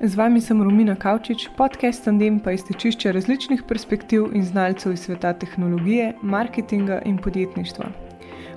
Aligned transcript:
Z 0.00 0.16
vami 0.16 0.40
sem 0.40 0.56
Romina 0.62 0.94
Kavčič, 0.96 1.50
podcast 1.60 2.06
Tandem 2.08 2.38
pa 2.40 2.54
iztečišče 2.56 3.10
različnih 3.12 3.62
perspektiv 3.68 4.30
in 4.32 4.44
znalcev 4.48 4.94
iz 4.94 5.02
sveta 5.04 5.32
tehnologije, 5.36 6.14
marketinga 6.22 7.02
in 7.04 7.18
podjetništva. 7.18 7.90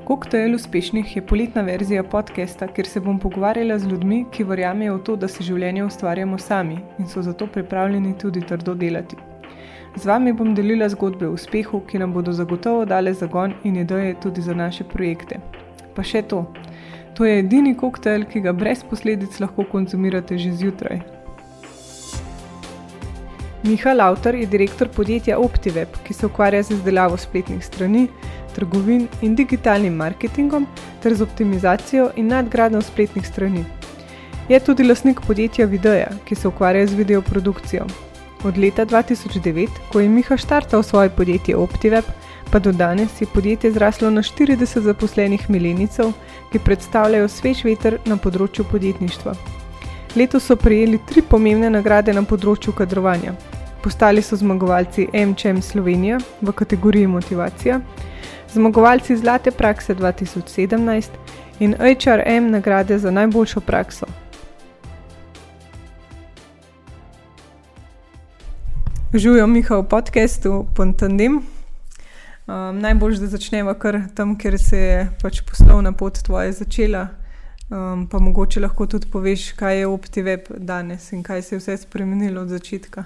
Koktajl 0.07 0.55
uspešnih 0.55 1.15
je 1.15 1.25
poletna 1.25 1.61
verzija 1.61 2.03
podcasta, 2.03 2.67
kjer 2.67 2.87
se 2.87 2.99
bom 2.99 3.19
pogovarjala 3.19 3.75
z 3.79 3.91
ljudmi, 3.91 4.23
ki 4.31 4.43
verjamejo 4.47 4.93
v 4.95 5.01
to, 5.03 5.15
da 5.15 5.27
se 5.27 5.43
življenje 5.43 5.83
ustvarjamo 5.83 6.37
sami 6.39 6.77
in 6.99 7.09
so 7.11 7.21
zato 7.21 7.47
pripravljeni 7.47 8.15
tudi 8.17 8.41
trdo 8.41 8.73
delati. 8.73 9.17
Z 9.95 10.05
vami 10.05 10.31
bom 10.33 10.53
delila 10.55 10.87
zgodbe 10.89 11.27
o 11.27 11.33
uspehu, 11.35 11.81
ki 11.89 11.99
nam 11.99 12.13
bodo 12.13 12.31
zagotovo 12.31 12.85
dale 12.85 13.13
zagon 13.13 13.57
in 13.63 13.81
ideje 13.83 14.15
tudi 14.21 14.41
za 14.41 14.55
naše 14.55 14.87
projekte. 14.87 15.41
Pa 15.95 16.07
še 16.07 16.21
to. 16.21 16.45
To 17.19 17.27
je 17.27 17.43
edini 17.43 17.75
koktejl, 17.75 18.23
ki 18.31 18.45
ga 18.47 18.55
brez 18.55 18.83
posledic 18.83 19.41
lahko 19.43 19.67
konzumirate 19.67 20.37
že 20.37 20.53
zjutraj. 20.55 21.03
Miha 23.63 23.93
Lauter 23.93 24.35
je 24.35 24.45
direktor 24.45 24.89
podjetja 24.91 25.37
OptiWeb, 25.39 25.87
ki 26.03 26.13
se 26.13 26.25
ukvarja 26.25 26.63
z 26.63 26.73
izdelavo 26.75 27.17
spletnih 27.17 27.63
strani, 27.65 28.07
trgovin 28.55 29.07
in 29.21 29.37
digitalnim 29.39 29.95
marketingom 29.95 30.65
ter 31.03 31.15
z 31.15 31.23
optimizacijo 31.23 32.09
in 32.15 32.27
nadgradnjo 32.27 32.81
spletnih 32.81 33.27
strani. 33.27 33.63
Je 34.49 34.59
tudi 34.59 34.83
lasnik 34.83 35.21
podjetja 35.27 35.65
Videja, 35.65 36.11
ki 36.25 36.35
se 36.35 36.47
ukvarja 36.47 36.87
z 36.87 36.99
videoprodukcijo. 36.99 37.87
Od 38.43 38.57
leta 38.57 38.85
2009, 38.85 39.79
ko 39.91 39.99
je 39.99 40.09
Miha 40.09 40.37
štartal 40.37 40.83
svoje 40.83 41.09
podjetje 41.09 41.55
OptiWeb, 41.55 42.03
pa 42.51 42.59
do 42.59 42.71
danes 42.71 43.21
je 43.21 43.27
podjetje 43.33 43.71
zraslo 43.71 44.09
na 44.09 44.21
40 44.21 44.79
zaposlenih 44.79 45.49
milenicov, 45.49 46.11
ki 46.51 46.59
predstavljajo 46.59 47.27
svež 47.27 47.63
veter 47.63 48.01
na 48.05 48.19
področju 48.19 48.67
podjetništva. 48.71 49.62
Letos 50.15 50.43
so 50.43 50.55
prejeli 50.55 50.99
tri 51.09 51.21
pomembne 51.25 51.71
nagrade 51.73 52.13
na 52.13 52.21
področju 52.21 52.69
kadrovanja. 52.77 53.31
Postali 53.81 54.21
so 54.21 54.37
zmagovalci 54.37 55.07
MČM 55.09 55.61
Slovenija 55.65 56.19
v 56.41 56.53
kategoriji 56.53 57.07
Motivacija, 57.09 57.79
zmagovalci 58.53 59.17
Zlate 59.17 59.51
prakse 59.51 59.95
2017 59.97 61.17
in 61.65 61.73
HRM 61.81 62.51
nagrade 62.53 62.99
za 62.99 63.11
najboljšo 63.11 63.65
prakso. 63.65 64.05
Živijo 69.13 69.47
Miha 69.47 69.81
v 69.81 69.87
podkastu 69.89 70.65
Pontandem. 70.75 71.41
Um, 72.45 72.79
najbolj, 72.85 73.17
da 73.17 73.27
začnemo 73.33 73.73
kar 73.73 74.01
tam, 74.15 74.37
kjer 74.37 74.59
se 74.59 74.77
je 74.77 75.03
pač 75.21 75.41
poslovna 75.41 75.91
pot 75.91 76.21
tvoja 76.21 76.51
začela. 76.51 77.07
Um, 77.73 78.07
pa 78.07 78.19
mogoče 78.19 78.59
lahko 78.59 78.85
tudi 78.85 79.07
poveš, 79.09 79.51
kaj 79.57 79.79
je 79.79 79.87
OptiWeb 79.87 80.49
danes 80.57 81.07
in 81.11 81.23
kaj 81.25 81.41
se 81.41 81.55
je 81.55 81.59
vse 81.59 81.77
spremenilo 81.77 82.41
od 82.41 82.51
začetka. 82.53 83.03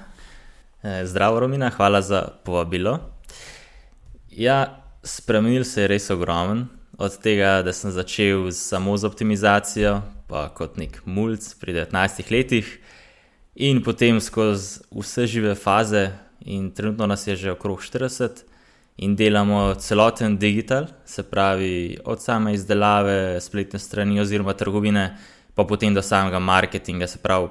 E, 0.83 1.05
zdravo, 1.05 1.39
Romina, 1.39 1.69
hvala 1.69 2.01
za 2.01 2.21
povabilo. 2.43 2.99
Ja, 4.29 4.83
spremenil 5.03 5.63
se 5.63 5.81
je 5.81 5.87
res 5.87 6.09
ogromen. 6.09 6.65
Od 6.97 7.15
tega, 7.23 7.61
da 7.63 7.71
sem 7.73 7.91
začel 7.91 8.51
samo 8.51 8.97
z 8.97 9.07
optimizacijo, 9.07 10.01
pa 10.27 10.49
kot 10.49 10.75
nek 10.77 10.99
mulj 11.05 11.37
pri 11.61 11.73
19 11.85 12.31
letih, 12.31 12.67
in 13.55 13.79
potem 13.85 14.19
skozi 14.19 14.81
vse 14.91 15.27
žive 15.31 15.55
faze, 15.55 16.09
in 16.41 16.71
trenutno 16.71 17.07
nas 17.07 17.27
je 17.27 17.35
že 17.35 17.51
okrog 17.51 17.79
40 17.79 18.43
in 18.97 19.15
delamo 19.15 19.75
celoten 19.75 20.37
digital, 20.37 20.85
se 21.05 21.23
pravi 21.23 21.97
od 22.05 22.21
same 22.21 22.53
izdelave 22.53 23.41
spletne 23.41 23.79
strani 23.79 24.19
oziroma 24.19 24.53
trgovine, 24.53 25.17
pa 25.55 25.63
potem 25.63 25.93
do 25.93 26.01
samega 26.01 26.39
marketinga, 26.39 27.07
se 27.07 27.17
pravi 27.17 27.47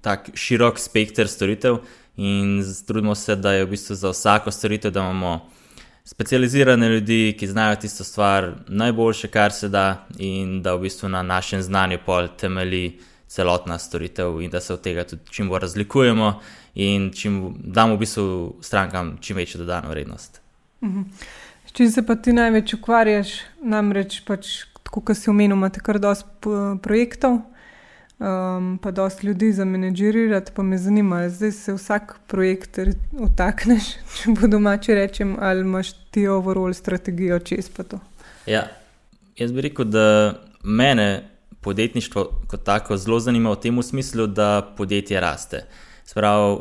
tako 0.00 0.34
širok 0.34 0.78
spekter 0.78 1.28
storitev. 1.28 1.78
In 2.16 2.62
trudimo 2.86 3.14
se, 3.14 3.36
da 3.36 3.52
je 3.52 3.64
v 3.64 3.70
bistvu 3.70 3.94
za 3.94 4.10
vsako 4.10 4.50
storitev, 4.50 4.90
da 4.90 5.00
imamo 5.00 5.50
specializirane 6.04 6.88
ljudi, 6.88 7.36
ki 7.38 7.46
znajo 7.46 7.76
tisto 7.76 8.04
stvar 8.04 8.52
najboljše, 8.68 9.28
kar 9.28 9.52
se 9.52 9.68
da, 9.68 10.06
in 10.18 10.62
da 10.62 10.74
v 10.74 10.80
bistvu 10.80 11.08
na 11.08 11.22
našem 11.22 11.62
znanju 11.62 11.98
pol 12.06 12.28
temelji 12.28 12.98
celotna 13.28 13.78
storitev, 13.78 14.40
in 14.42 14.50
da 14.50 14.60
se 14.60 14.72
od 14.72 14.80
tega 14.80 15.04
tudi 15.04 15.22
čim 15.30 15.48
bolj 15.48 15.60
razlikujemo 15.60 16.40
in 16.74 17.10
čim 17.12 17.54
damo 17.58 17.94
v 17.94 17.98
bistvu 17.98 18.54
strankam 18.60 19.18
čim 19.20 19.36
večjo 19.36 19.58
dodano 19.58 19.90
vrednost. 19.90 20.40
Mhm. 20.82 21.02
S 21.66 21.72
čim 21.72 21.90
se 21.90 22.06
pa 22.06 22.14
ti 22.14 22.32
največ 22.32 22.74
ukvarjaš, 22.74 23.28
namreč, 23.60 24.22
pač, 24.24 24.64
kot 24.82 25.16
si 25.16 25.30
omenil, 25.30 25.56
imate 25.56 25.80
kar 25.84 25.98
dosti 26.00 26.52
projektov, 26.82 27.40
um, 28.18 28.78
pa 28.82 28.90
dosti 28.90 29.26
ljudi 29.26 29.52
za 29.52 29.64
menedžerirati, 29.64 30.52
pa 30.56 30.62
me 30.62 30.78
zanima, 30.78 31.28
zdaj 31.28 31.52
se 31.52 31.74
vsak 31.74 32.16
projekt 32.26 32.78
otakneš, 33.20 33.90
če 34.16 34.34
po 34.40 34.48
domači 34.48 34.94
rečem, 34.94 35.36
ali 35.40 35.60
imaš 35.60 35.92
ti 36.10 36.28
overall 36.28 36.74
strategijo 36.74 37.38
čez 37.38 37.68
pa 37.68 37.82
to. 37.82 38.00
Ja, 38.46 38.64
jaz 39.36 39.52
bi 39.52 39.68
rekel, 39.68 39.84
da 39.84 40.34
mene 40.64 41.37
podjetništvo 41.60 42.24
kot 42.46 42.64
tako 42.64 42.96
zelo 42.96 43.20
zanima 43.20 43.50
v 43.50 43.60
tem 43.60 43.82
smislu, 43.82 44.26
da 44.26 44.74
podjetje 44.76 45.20
raste. 45.20 45.64
Sprav, 46.04 46.60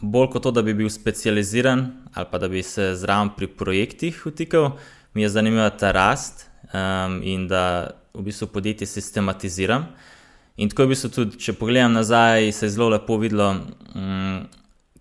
bolj 0.00 0.30
kot 0.30 0.42
to, 0.42 0.50
da 0.50 0.62
bi 0.62 0.74
bil 0.74 0.88
specializiran 0.88 1.86
ali 2.14 2.26
pa 2.30 2.38
da 2.38 2.48
bi 2.48 2.62
se 2.62 2.94
zraven 2.94 3.30
pri 3.36 3.46
projektih 3.46 4.26
vtikal, 4.26 4.70
mi 5.14 5.22
je 5.22 5.28
zanimiva 5.28 5.70
ta 5.70 5.90
rast 5.92 6.46
um, 6.74 7.20
in 7.22 7.48
da 7.48 7.90
v 8.14 8.22
bistvu 8.22 8.46
podjetje 8.46 8.86
sistematiziram. 8.86 9.86
In 10.56 10.70
tako 10.70 10.82
je 10.82 10.86
v 10.86 10.88
bistvu 10.88 11.10
tudi, 11.10 11.38
če 11.38 11.52
pogledam 11.58 11.92
nazaj, 11.92 12.52
se 12.52 12.66
je 12.66 12.70
zelo 12.70 12.88
lepo 12.88 13.16
videlo, 13.18 13.48
um, 13.94 14.44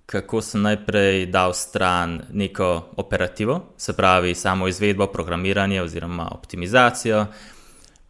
kako 0.06 0.42
sem 0.42 0.62
najprej 0.62 1.26
dal 1.32 1.54
stran 1.54 2.22
neko 2.34 2.90
operativo, 2.98 3.60
se 3.78 3.94
pravi 3.94 4.36
samo 4.36 4.68
izvedbo, 4.68 5.08
programiranje 5.08 5.82
oziroma 5.82 6.28
optimizacijo 6.32 7.26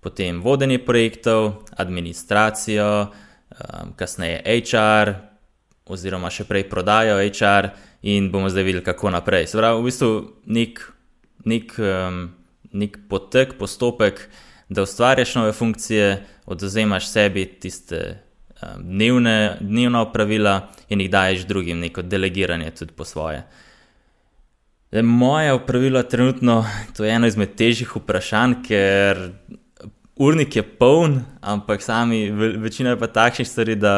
potem 0.03 0.41
vodenje 0.41 0.80
projektov, 0.86 1.64
administracijo, 1.78 3.08
um, 3.08 3.94
kasneje 3.96 4.41
HR, 4.46 5.14
oziroma 5.88 6.31
še 6.31 6.46
prej 6.47 6.68
prodajo 6.69 7.18
HR, 7.24 7.72
in 8.03 8.30
bomo 8.31 8.50
zdaj 8.52 8.63
videli, 8.63 8.84
kako 8.84 9.13
naprej. 9.16 9.47
Se 9.47 9.58
pravi, 9.58 9.80
v 9.80 9.88
bistvu 9.88 10.12
nek, 10.46 10.81
nek, 11.47 11.75
um, 11.80 12.19
nek 12.75 13.00
potek, 13.09 13.56
postopek, 13.59 14.28
da 14.69 14.84
ustvarjaš 14.84 15.36
nove 15.36 15.52
funkcije, 15.56 16.08
oduzemaš 16.46 17.08
sebi 17.08 17.46
tiste 17.46 18.02
um, 18.59 18.84
dnevne, 18.84 19.58
dnevna 19.62 20.06
pravila 20.12 20.58
in 20.90 21.03
jih 21.03 21.12
daješ 21.12 21.47
drugim, 21.47 21.80
neko 21.80 22.03
delegiranje 22.03 22.72
tudi 22.72 22.96
po 22.96 23.06
svoje. 23.06 23.44
Moje 25.02 25.66
pravilo 25.66 26.03
trenutno 26.03 26.66
je 27.00 27.09
eno 27.09 27.28
izmed 27.28 27.56
težjih 27.58 27.96
vprašanj, 27.96 28.59
ker 28.68 29.22
urnik 30.24 30.56
je 30.56 30.64
poln, 30.64 31.22
ampak 31.42 31.82
sami, 31.82 32.32
večina 32.58 32.90
je 32.90 33.00
pa 33.00 33.08
takšnih 33.08 33.48
stvari, 33.48 33.76
da 33.76 33.96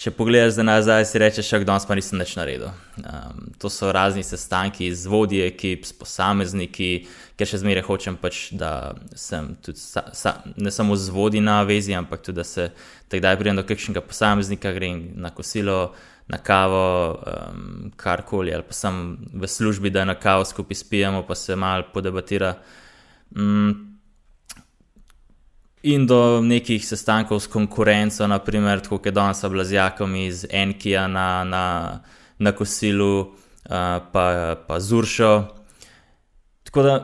če 0.00 0.12
pogledaš 0.16 0.54
za 0.56 0.64
nazaj, 0.64 1.04
si 1.04 1.20
rečeš, 1.20 1.50
da 1.60 1.66
danes 1.72 1.84
pa 1.84 1.96
nisem 1.98 2.22
več 2.22 2.32
naredil. 2.38 2.70
Um, 3.02 3.50
to 3.60 3.68
so 3.72 3.90
razni 3.92 4.22
sestanki 4.24 4.88
z 4.96 5.10
vodji 5.10 5.42
ekip, 5.44 5.84
s 5.84 5.92
posamezniki, 5.96 6.90
ker 7.36 7.48
še 7.48 7.60
zmeraj 7.60 7.84
hočem 7.88 8.16
pač, 8.20 8.46
da 8.56 8.94
sem 9.18 9.52
tudi 9.60 9.82
sa, 9.82 10.06
sa, 10.16 10.38
ne 10.56 10.72
samo 10.72 10.96
z 10.96 11.12
vodji 11.12 11.44
na 11.44 11.58
vezi, 11.68 11.92
ampak 11.98 12.24
tudi, 12.24 12.38
da 12.40 12.46
se 12.48 12.70
takdaj 13.12 13.36
pridem 13.40 13.60
do 13.60 13.66
kakšnega 13.68 14.04
posameznika, 14.06 14.72
grem 14.76 15.10
na 15.20 15.34
kosilo. 15.34 15.92
Na 16.30 16.38
kavo, 16.38 17.18
um, 17.26 17.88
karkoli, 17.98 18.52
ali 18.54 18.62
pa 18.62 18.70
sem 18.70 19.16
v 19.34 19.48
službi, 19.50 19.90
da 19.90 20.04
na 20.06 20.14
kavo 20.14 20.44
skupaj 20.46 20.78
spijemo, 20.78 21.24
pa 21.26 21.34
se 21.34 21.56
malo 21.58 21.88
podebatira. 21.90 22.52
Um, 23.34 23.89
In 25.82 26.04
do 26.06 26.42
nekih 26.44 26.84
sestankov 26.84 27.40
s 27.40 27.48
konkurenco, 27.48 28.26
naprimer, 28.28 28.82
kot 28.84 29.06
je 29.06 29.12
danes 29.16 29.40
bila 29.48 29.64
z 29.64 29.78
Jakom 29.78 30.12
iz 30.14 30.44
Enkija 30.44 31.06
na, 31.08 31.44
na, 31.44 31.64
na 32.38 32.52
kosilu, 32.52 33.20
uh, 33.20 33.96
pa, 34.12 34.56
pa 34.68 34.80
z 34.80 34.92
Uršo. 34.92 35.32
Tako 36.68 36.82
da, 36.82 36.94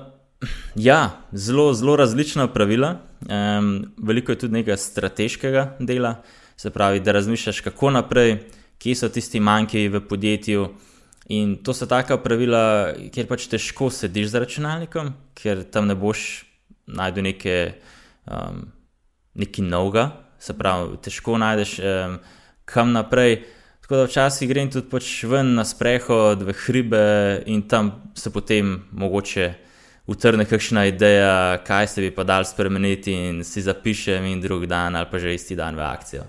ja, 0.74 1.24
zelo, 1.32 1.72
zelo 1.72 1.96
različna 1.96 2.52
pravila. 2.52 2.98
Um, 3.24 3.94
veliko 3.96 4.32
je 4.32 4.38
tudi 4.44 4.60
nekaj 4.60 4.76
strateškega 4.76 5.76
dela, 5.80 6.20
se 6.56 6.70
pravi, 6.70 7.00
da 7.00 7.16
razmišljaš, 7.16 7.60
kako 7.60 7.90
naprej, 7.90 8.38
kje 8.78 8.94
so 8.94 9.08
tisti 9.08 9.40
manjki 9.40 9.88
v 9.88 10.04
podjetju. 10.04 10.68
In 11.32 11.56
to 11.64 11.72
so 11.74 11.88
taka 11.88 12.20
pravila, 12.20 12.92
kjer 13.12 13.24
pač 13.26 13.48
težko 13.48 13.88
sediš 13.90 14.34
za 14.36 14.44
računalnikom, 14.44 15.14
ker 15.34 15.64
tam 15.64 15.88
ne 15.88 15.96
boš 15.96 16.44
najdel 16.86 17.32
neke 17.32 17.56
um, 18.26 18.66
nekaj 19.34 19.64
novega, 19.64 20.10
se 20.38 20.54
pravi, 20.58 20.96
težko 21.02 21.38
najdeš 21.38 21.78
um, 21.78 22.18
kam 22.64 22.92
naprej. 22.92 23.44
Tako 23.80 23.96
da 23.96 24.04
včasih 24.08 24.48
grem 24.50 24.70
tudi 24.70 24.90
pač 24.90 25.10
ven 25.30 25.54
na 25.54 25.64
sprehod 25.64 26.42
v 26.42 26.54
hribe 26.64 27.42
in 27.46 27.62
tam 27.70 27.92
se 28.18 28.32
potem 28.34 28.80
mogoče 28.90 29.52
utrne 30.06 30.44
kakšna 30.44 30.86
ideja, 30.90 31.58
kaj 31.66 31.86
se 31.86 32.02
bi 32.02 32.10
pa 32.14 32.24
dal 32.24 32.44
spremeniti 32.44 33.14
in 33.14 33.44
si 33.44 33.62
zapišem 33.62 34.26
in 34.26 34.40
drug 34.40 34.66
dan 34.66 34.96
ali 34.96 35.06
pa 35.10 35.18
že 35.18 35.34
isti 35.34 35.56
dan 35.56 35.76
v 35.76 35.86
akcijo. 35.86 36.24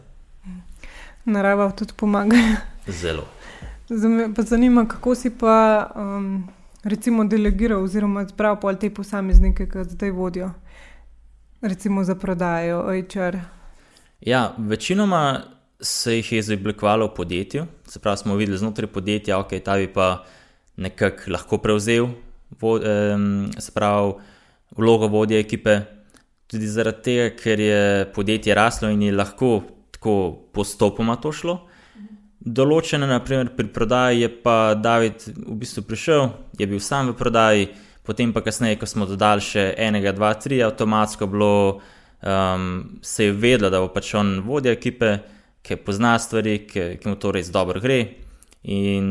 narava 1.25 1.71
tudi 1.71 1.93
pomaga. 1.97 2.37
Zelo. 3.01 3.25
Pa 4.35 4.41
zanima, 4.41 4.87
kako 4.87 5.15
si 5.15 5.29
pa 5.29 5.87
um, 5.95 6.47
recimo 6.83 7.23
delegiral 7.23 7.83
oziroma 7.83 8.25
zbral 8.25 8.59
pol 8.59 8.75
te 8.75 8.89
posameznike, 8.89 9.67
ki 9.69 9.83
zdaj 9.83 10.11
vodijo, 10.11 10.51
recimo 11.61 12.03
za 12.03 12.15
prodajo, 12.15 12.85
HR. 13.11 13.37
Ja, 14.21 14.53
večinoma 14.57 15.41
se 15.81 16.15
jih 16.15 16.31
je 16.31 16.39
izoblikovalo 16.39 17.05
v 17.07 17.13
podjetju, 17.15 17.65
se 17.87 17.99
pravi, 17.99 18.17
smo 18.17 18.35
videli 18.35 18.57
znotraj 18.57 18.87
podjetja, 18.87 19.39
ok, 19.39 19.59
ta 19.65 19.77
bi 19.77 19.87
pa 19.93 20.25
nekako 20.77 21.31
lahko 21.31 21.57
prevzel, 21.57 22.07
vo, 22.61 22.79
um, 22.79 23.51
se 23.59 23.71
pravi, 23.71 24.13
vlogo 24.77 25.07
vodje 25.07 25.39
ekipe. 25.39 25.79
Tudi 26.47 26.67
zaradi 26.67 27.03
tega, 27.03 27.29
ker 27.35 27.59
je 27.59 28.05
podjetje 28.15 28.55
raslo 28.55 28.89
in 28.89 29.01
je 29.01 29.11
lahko 29.11 29.61
tako 29.91 30.31
postopoma 30.53 31.17
to 31.19 31.31
šlo. 31.31 31.57
Določene, 32.39 33.07
naprimer 33.09 33.49
pri 33.57 33.67
prodaji, 33.73 34.21
je 34.21 34.29
pa 34.43 34.73
David 34.79 35.25
v 35.35 35.57
bistvu 35.59 35.83
prišel, 35.83 36.29
je 36.59 36.67
bil 36.67 36.79
sam 36.79 37.11
v 37.11 37.17
prodaji, 37.19 37.67
potem 38.07 38.31
pa 38.33 38.41
kasneje, 38.41 38.79
ko 38.79 38.87
smo 38.87 39.05
dodali 39.05 39.43
še 39.43 39.73
enega, 39.83 40.13
dva, 40.15 40.31
tri, 40.39 40.61
avtomatsko 40.63 41.27
bilo, 41.27 41.81
um, 42.23 42.69
se 43.03 43.27
je 43.27 43.33
vedelo, 43.35 43.71
da 43.73 43.81
bo 43.83 43.89
pač 43.91 44.13
on 44.15 44.37
vodja 44.45 44.71
ekipe, 44.71 45.17
ki 45.59 45.75
pozna 45.83 46.13
stvari, 46.15 46.61
ki, 46.69 46.85
ki 47.01 47.11
mu 47.11 47.17
to 47.19 47.33
res 47.35 47.51
dobro 47.51 47.81
gre 47.83 47.99
in 48.71 49.09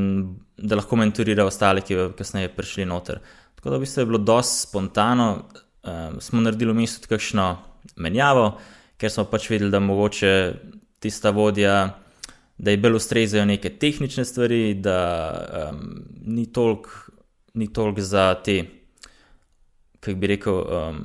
da 0.57 0.79
lahko 0.81 0.97
mentorira 0.97 1.45
ostale, 1.45 1.85
ki 1.85 1.99
bodo 1.99 2.15
kasneje 2.17 2.49
prišli 2.57 2.87
noter. 2.89 3.21
Tako 3.59 3.75
da 3.75 3.77
v 3.77 3.85
bistvu 3.85 4.03
je 4.03 4.09
bilo 4.09 4.21
dosti 4.25 4.63
spontano, 4.65 5.29
um, 5.85 6.17
smo 6.25 6.41
naredili 6.41 6.73
v 6.73 6.81
mestu 6.81 7.13
kakšno 7.13 7.51
menjavo, 8.01 8.55
ker 8.97 9.13
smo 9.13 9.27
pač 9.29 9.51
vedeli, 9.53 9.73
da 9.73 9.81
mogoče 9.85 10.33
tista 11.05 11.35
vodja, 11.37 11.77
da 12.57 12.73
je 12.73 12.81
bolj 12.81 12.97
ustrezajo 12.97 13.45
neke 13.45 13.75
tehnične 13.77 14.25
stvari, 14.25 14.63
da 14.81 14.97
um, 15.69 16.01
ni 16.25 16.49
toliko 16.49 17.05
tolk 17.73 18.01
za 18.01 18.35
te, 18.45 18.65
kako 20.07 20.21
bi 20.23 20.31
rekel, 20.31 20.63
um, 20.63 21.01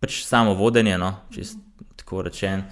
pač 0.00 0.22
samo 0.24 0.54
vodenje, 0.54 0.94
no, 1.02 1.12
če 1.34 1.48
tako 1.98 2.22
rečem. 2.28 2.64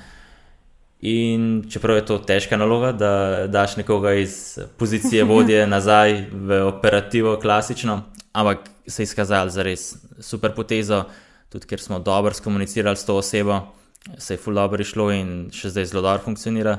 In 1.04 1.66
čeprav 1.68 1.98
je 1.98 2.06
to 2.08 2.18
težka 2.24 2.56
naloga, 2.56 2.94
da 2.96 3.12
daš 3.50 3.76
nekoga 3.82 4.14
iz 4.16 4.56
pozicije 4.80 5.26
vodje 5.30 5.66
nazaj 5.66 6.30
v 6.32 6.62
operativo, 6.70 7.36
klasično, 7.42 8.00
ampak 8.32 8.70
se 8.86 9.02
je 9.02 9.10
izkazalo 9.10 9.50
za 9.50 9.62
res 9.66 9.90
super 10.20 10.54
potezo, 10.56 11.04
tudi 11.52 11.68
ker 11.68 11.82
smo 11.82 11.98
dobro 11.98 12.32
skomunicirali 12.34 12.96
s 12.96 13.04
to 13.04 13.18
osebo 13.20 13.62
se 14.18 14.34
je 14.34 14.38
full 14.38 14.54
dobro 14.54 14.82
išlo 14.82 15.08
in 15.12 15.48
še 15.52 15.70
zdaj 15.72 15.88
zelo 15.92 16.02
dobro 16.04 16.22
funkcionira. 16.24 16.78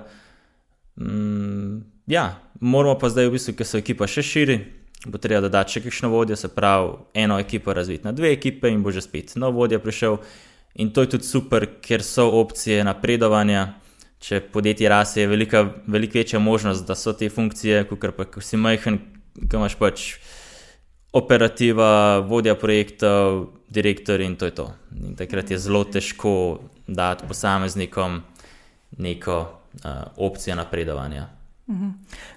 Mm, 0.96 1.82
ja, 2.08 2.26
moramo 2.60 3.00
pa 3.00 3.10
zdaj, 3.10 3.30
v 3.30 3.38
bistvu, 3.38 3.56
ker 3.58 3.68
se 3.68 3.82
ekipa 3.82 4.08
še 4.08 4.24
širi, 4.24 4.60
bo 5.06 5.18
treba 5.22 5.42
dodati 5.46 5.78
še 5.78 5.86
kakšno 5.86 6.10
vodjo, 6.10 6.36
se 6.36 6.50
pravi, 6.52 6.94
eno 7.14 7.40
ekipo 7.40 7.74
razviti 7.74 8.08
na 8.08 8.12
dve 8.12 8.32
ekipe 8.34 8.70
in 8.70 8.84
bo 8.84 8.92
že 8.92 9.02
spet 9.06 9.36
nov 9.36 9.56
vodja 9.56 9.80
prišel. 9.80 10.18
In 10.76 10.92
to 10.92 11.06
je 11.06 11.16
tudi 11.16 11.24
super, 11.24 11.68
ker 11.82 12.04
so 12.04 12.28
opcije 12.42 12.84
napredovanja. 12.84 13.76
Če 14.20 14.42
podjetje 14.52 14.90
raste, 14.90 15.22
je 15.22 15.28
velika, 15.28 15.62
veliko 15.88 16.18
večja 16.18 16.40
možnost, 16.40 16.86
da 16.88 16.96
so 16.96 17.14
te 17.14 17.30
funkcije, 17.30 17.84
kot 17.88 18.16
pa 18.18 18.26
ko 18.26 18.42
si 18.42 18.58
majhen, 18.58 18.98
ki 19.38 19.56
imaš 19.56 19.76
pač 19.80 20.06
operativa, 21.16 22.20
vodja 22.28 22.56
projektov, 22.60 23.54
direktor 23.70 24.22
in 24.22 24.36
to 24.36 24.50
je 24.50 24.56
to. 24.56 24.68
In 24.98 25.16
takrat 25.16 25.52
je 25.52 25.60
zelo 25.60 25.84
težko 25.84 26.60
dati 26.88 27.28
posameznikom 27.28 28.22
neko 28.98 29.38
uh, 29.40 29.92
opcijo 30.18 30.56
napredovanja. 30.56 31.28
Mhm. 31.68 31.90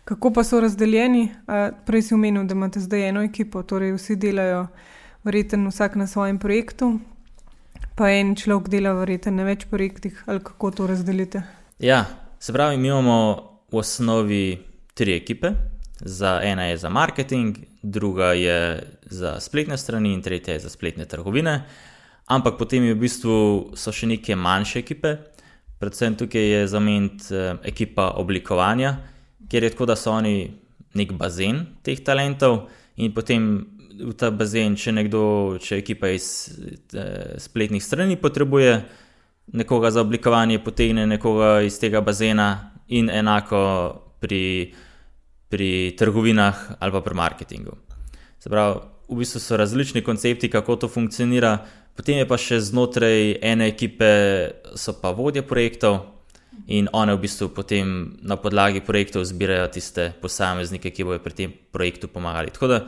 Kako 0.04 0.32
pa 0.32 0.44
so 0.44 0.60
razdeljeni? 0.60 1.28
Prej 1.86 2.02
si 2.02 2.14
omenil, 2.14 2.44
da 2.44 2.54
imate 2.54 2.80
zdaj 2.80 3.08
eno 3.08 3.22
ekipo, 3.22 3.62
torej 3.62 3.92
vsi 3.92 4.16
delajo, 4.16 4.66
verjetno 5.25 5.69
vsak 5.69 5.96
na 5.96 6.06
svojem 6.06 6.38
projektu, 6.38 6.98
pa 7.94 8.10
en 8.10 8.34
človek 8.36 8.69
dela, 8.69 8.94
verjetno 8.96 9.32
na 9.36 9.44
več 9.44 9.66
projektih, 9.70 10.22
ali 10.26 10.40
kako 10.40 10.70
to 10.70 10.86
razdelite? 10.86 11.42
Ja, 11.78 12.04
se 12.40 12.52
pravi, 12.52 12.76
mi 12.76 12.88
imamo 12.88 13.19
v 13.72 13.76
osnovi 13.76 14.58
tri 14.94 15.16
ekipe. 15.16 15.52
Za 16.00 16.40
ena 16.42 16.64
je 16.64 16.76
za 16.76 16.88
marketing, 16.88 17.56
druga 17.82 18.32
je 18.32 18.82
za 19.10 19.40
spletne 19.40 19.78
strani 19.78 20.12
in 20.14 20.22
tretja 20.22 20.54
je 20.54 20.60
za 20.60 20.70
spletne 20.70 21.04
trgovine. 21.04 21.62
Ampak 22.26 22.58
potem 22.58 22.84
v 22.86 22.94
bistvu 22.94 23.34
so 23.76 23.92
še 23.92 24.06
neke 24.06 24.36
manjše 24.36 24.78
ekipe, 24.78 25.16
predvsem 25.80 26.16
tukaj 26.16 26.44
je 26.52 26.66
za 26.69 26.80
ment 26.80 27.30
eh, 27.32 27.56
ekipa 27.64 28.12
oblikovanja, 28.20 28.96
kjer 29.49 29.64
je 29.64 29.70
tako, 29.70 29.87
da 29.87 29.96
so 29.96 30.12
oni 30.12 30.50
nek 30.99 31.12
bazen 31.19 31.64
teh 31.82 32.00
talentov 32.05 32.67
in 32.96 33.12
potem 33.14 33.67
v 33.99 34.14
ta 34.14 34.31
bazen, 34.31 34.76
če 34.79 34.94
nekdo, 34.94 35.23
če 35.62 35.81
ekipa 35.82 36.11
iz 36.14 36.26
eh, 36.94 37.37
spletnih 37.38 37.82
strani 37.82 38.17
potrebuje 38.17 38.75
nekoga 39.58 39.90
za 39.90 40.05
oblikovanje, 40.05 40.61
potegne 40.62 41.06
nekoga 41.06 41.61
iz 41.67 41.79
tega 41.81 42.02
bazena 42.05 42.49
in 42.88 43.11
enako 43.11 43.62
pri 44.20 44.75
pri 45.49 45.96
trgovinah 45.96 46.76
ali 46.79 46.93
pa 46.93 47.00
pri 47.00 47.14
marketingu. 47.14 47.73
Se 48.38 48.50
pravi, 48.50 48.81
v 49.08 49.17
bistvu 49.17 49.40
so 49.40 49.56
različni 49.56 50.02
koncepti, 50.05 50.50
kako 50.50 50.76
to 50.76 50.88
funkcionira, 50.88 51.64
potem 51.96 52.20
je 52.20 52.29
pa 52.29 52.37
še 52.37 52.61
znotraj 52.61 53.40
ene 53.43 53.69
ekipe, 53.73 54.08
so 54.76 54.93
pa 55.00 55.11
vodje 55.17 55.43
projektov 55.43 56.18
in 56.67 56.89
one 56.93 57.15
v 57.15 57.21
bistvu 57.23 57.49
potem 57.55 58.19
na 58.23 58.37
podlagi 58.37 58.81
projektov 58.81 59.25
zbirajo 59.25 59.69
tiste 59.73 60.12
posameznike, 60.21 60.91
ki 60.91 61.05
bodo 61.05 61.23
pri 61.25 61.35
tem 61.35 61.53
projektu 61.73 62.09
pomagali. 62.09 62.50
Tako 62.50 62.67
da 62.67 62.79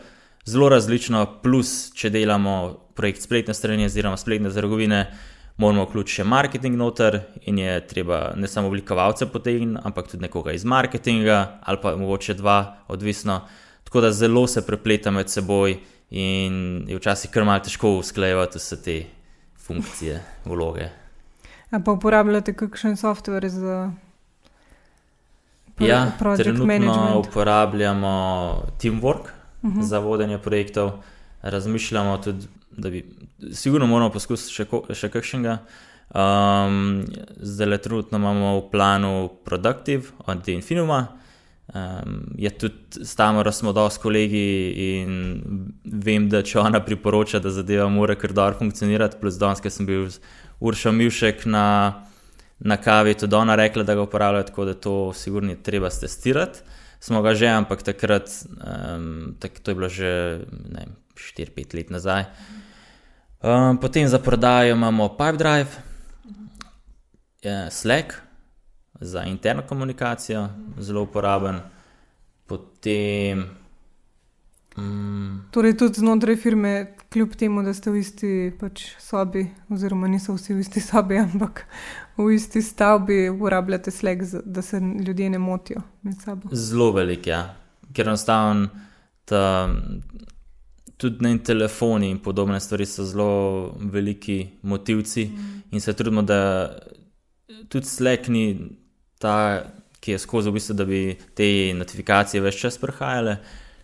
zelo 0.44 0.68
različno, 0.68 1.24
plus 1.42 1.92
če 1.96 2.10
delamo 2.10 2.90
projekt 2.94 3.22
spletne 3.22 3.54
strani 3.54 3.86
oziroma 3.88 4.16
spletne 4.20 4.50
trgovine 4.52 5.06
moramo 5.60 5.84
vključiti 5.84 6.20
še 6.20 6.24
marketing 6.24 6.76
noter 6.80 7.18
in 7.48 7.58
je 7.60 7.74
treba 7.86 8.32
ne 8.36 8.48
samo 8.48 8.70
oblikovalce 8.70 9.28
potegniti, 9.32 9.80
ampak 9.84 10.08
tudi 10.08 10.24
nekoga 10.24 10.54
iz 10.56 10.64
marketinga 10.64 11.60
ali 11.62 11.78
pa 11.82 11.96
mogoče 11.96 12.34
dva, 12.34 12.84
odvisno. 12.88 13.42
Tako 13.84 14.00
da 14.00 14.12
zelo 14.12 14.46
se 14.46 14.62
prepleta 14.66 15.10
med 15.10 15.28
seboj 15.28 15.76
in 16.10 16.54
je 16.88 16.96
včasih 16.96 17.30
kar 17.30 17.44
malo 17.44 17.64
težko 17.64 17.98
usklajevati 17.98 18.58
vse 18.58 18.82
te 18.82 18.96
funkcije, 19.66 20.20
vloge. 20.44 20.88
A 21.70 21.80
pa 21.80 21.92
uporabljate 21.92 22.54
kakšen 22.54 22.96
software 22.96 23.48
za? 23.48 23.92
Ja, 25.78 26.12
trenutno 26.36 26.66
management. 26.66 27.26
uporabljamo 27.26 28.62
Teamwork 28.82 29.30
uh 29.62 29.70
mhm. 29.70 29.80
-huh. 29.80 29.82
za 29.82 29.98
vodenje 29.98 30.38
projektov, 30.38 30.90
razmišljamo 31.42 32.18
tudi 32.18 32.46
da 32.70 32.90
bi, 32.90 33.04
sigurno 33.52 33.86
moramo 33.86 34.10
poskusiti 34.12 34.54
še, 34.54 34.66
še 34.94 35.10
kakšnega. 35.12 35.58
Um, 36.10 37.04
zdaj 37.38 37.68
le 37.68 37.78
trenutno 37.78 38.18
imamo 38.18 38.56
v 38.58 38.68
planu 38.72 39.14
Productive 39.46 40.14
od 40.26 40.48
Infinuma. 40.48 41.06
Um, 41.70 42.32
je 42.34 42.50
tudi 42.50 43.04
s 43.06 43.14
Tamara 43.14 43.52
smo 43.54 43.72
dosti 43.72 44.02
kolegi 44.02 44.46
in 44.74 45.12
vem, 45.84 46.26
da 46.28 46.42
če 46.42 46.58
ona 46.58 46.80
priporoča, 46.82 47.38
da 47.38 47.52
zadeva 47.54 47.86
mora 47.88 48.16
kar 48.18 48.34
dobro 48.34 48.58
funkcionirati. 48.58 49.20
Plus 49.20 49.38
danes, 49.38 49.62
ker 49.62 49.70
sem 49.70 49.86
bil 49.86 50.08
z 50.60 50.66
Uršo 50.66 50.92
Mivšek 50.92 51.46
na, 51.46 51.94
na 52.58 52.76
kavi, 52.76 53.14
tudi 53.14 53.34
ona 53.34 53.56
rekla, 53.56 53.82
da 53.82 53.94
ga 53.94 54.02
uporablja, 54.02 54.42
tako 54.42 54.64
da 54.64 54.74
to 54.74 55.12
sigurno 55.12 55.54
treba 55.62 55.90
testirati. 55.90 56.60
Smo 57.00 57.22
ga 57.22 57.34
že, 57.34 57.48
ampak 57.48 57.82
takrat, 57.82 58.28
um, 58.60 59.36
tak, 59.40 59.60
to 59.60 59.70
je 59.70 59.74
bilo 59.74 59.88
že 59.88 60.40
4-5 61.16 61.74
let 61.74 61.90
nazaj. 61.90 62.24
Um, 63.40 63.80
potem 63.80 64.08
za 64.08 64.18
prodajo 64.18 64.76
imamo 64.76 65.08
Pipedrive, 65.08 65.70
Slack 67.70 68.14
za 69.00 69.24
interno 69.24 69.62
komunikacijo, 69.62 70.48
zelo 70.78 71.02
uporaben. 71.02 71.60
Potem. 72.46 73.59
Um, 74.76 75.42
torej, 75.50 75.76
tudi 75.76 76.00
znotraj 76.00 76.36
firme, 76.36 76.96
kljub 77.12 77.34
temu, 77.36 77.62
da 77.62 77.74
ste 77.74 77.90
v 77.90 78.00
isti 78.00 78.52
pač 78.60 78.84
sobi, 79.02 79.44
oziroma 79.68 80.08
niso 80.08 80.36
vsi 80.36 80.54
v 80.54 80.62
isti 80.62 80.80
sobi, 80.80 81.18
ampak 81.26 81.64
v 82.16 82.28
isti 82.34 82.62
stavbi, 82.62 83.28
uporabljate 83.28 83.90
Slack, 83.90 84.22
da 84.44 84.62
se 84.62 84.80
ljudje 84.80 85.30
ne 85.30 85.38
motijo 85.38 85.82
med 86.02 86.22
sabo. 86.22 86.48
Zelo 86.52 86.92
velik, 86.92 87.26
ja. 87.26 87.42
ker 87.92 88.06
enostavno 88.06 88.68
tudi 91.00 91.16
na 91.20 91.38
telefoni 91.38 92.10
in 92.10 92.18
podobne 92.18 92.60
stvari 92.60 92.86
so 92.86 93.04
zelo 93.04 93.74
veliki 93.78 94.46
motivci 94.62 95.24
mm. 95.24 95.62
in 95.70 95.80
se 95.80 95.92
trudimo, 95.92 96.22
da 96.22 96.70
tudi 97.68 97.86
Slack 97.86 98.28
ni 98.28 98.58
ta, 99.18 99.62
ki 100.00 100.12
je 100.12 100.18
skozi 100.18 100.50
v 100.50 100.52
bistvu, 100.52 100.74
da 100.74 100.84
bi 100.84 101.16
te 101.34 101.74
notifikacije 101.74 102.42
več 102.42 102.60
čas 102.60 102.78
prihajale, 102.78 103.36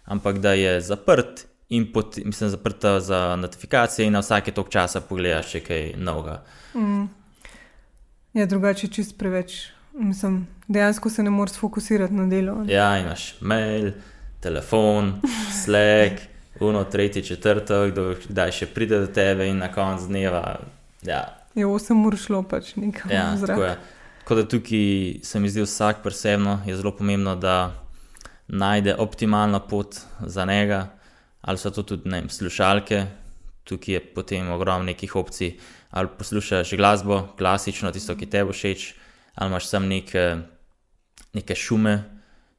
ampak 0.06 0.38
da 0.38 0.54
je 0.56 0.80
zaprt 0.80 1.46
in 1.68 1.90
pot, 1.92 2.16
mislim, 2.25 2.50
zaprta 2.50 3.00
za 3.00 3.36
notifikacije 3.36 4.06
in 4.06 4.12
na 4.14 4.22
vsake 4.22 4.54
tok 4.54 4.70
časa 4.70 5.00
pogledaš, 5.00 5.50
če 5.50 5.60
kaj 5.66 5.86
novega. 5.98 6.40
Mm. 6.75 7.08
Ja, 8.36 8.46
drugače 8.46 8.88
čist 8.92 9.18
preveč 9.18 9.66
Mislim, 9.98 10.46
dejansko 10.68 11.10
se 11.10 11.22
ne 11.22 11.30
moreš 11.30 11.52
fokusirati 11.52 12.14
na 12.14 12.26
delo. 12.26 12.64
Ja, 12.68 12.98
imaš 12.98 13.40
mail, 13.40 13.90
telefon, 14.40 15.20
Slack, 15.64 16.20
uno, 16.60 16.84
tretji, 16.84 17.22
četrtek, 17.22 17.94
kdaj 18.28 18.52
še 18.52 18.66
pride 18.66 19.00
do 19.00 19.06
tebe 19.06 19.48
in 19.48 19.58
na 19.58 19.70
koncu 19.72 20.10
dneva. 20.10 20.58
Ja. 21.02 21.22
Je 21.54 21.66
8 21.66 22.06
ur 22.06 22.16
šlo 22.20 22.42
pač 22.42 22.75
nekam. 22.76 23.10
Ja, 23.10 23.30
tako 23.46 23.64
je. 23.64 23.76
Tako 24.20 24.34
da 24.34 24.44
tukaj 24.48 24.84
se 25.22 25.40
mi 25.40 25.48
zdi 25.48 25.64
vsak 25.64 26.02
posebno, 26.02 26.60
je 26.66 26.76
zelo 26.76 26.92
pomembno, 26.92 27.36
da 27.36 27.72
najde 28.48 28.94
optimalno 28.94 29.60
pot 29.68 29.96
za 30.20 30.44
njega, 30.44 30.86
ali 31.40 31.58
so 31.58 31.70
to 31.70 31.82
tudi 31.82 32.08
ne, 32.08 32.22
slušalke, 32.28 33.06
tukaj 33.64 33.94
je 33.94 34.00
potem 34.14 34.50
ogromno 34.50 34.86
nekih 34.86 35.16
opcij, 35.16 35.56
ali 35.90 36.08
poslušaš 36.18 36.74
glasbo, 36.76 37.28
klasično, 37.38 37.92
tisto, 37.92 38.16
ki 38.16 38.26
te 38.30 38.44
bo 38.44 38.52
všeč, 38.52 38.94
ali 39.34 39.50
imaš 39.50 39.70
tam 39.70 39.86
neke, 39.88 40.36
neke 41.32 41.54
šume. 41.54 42.02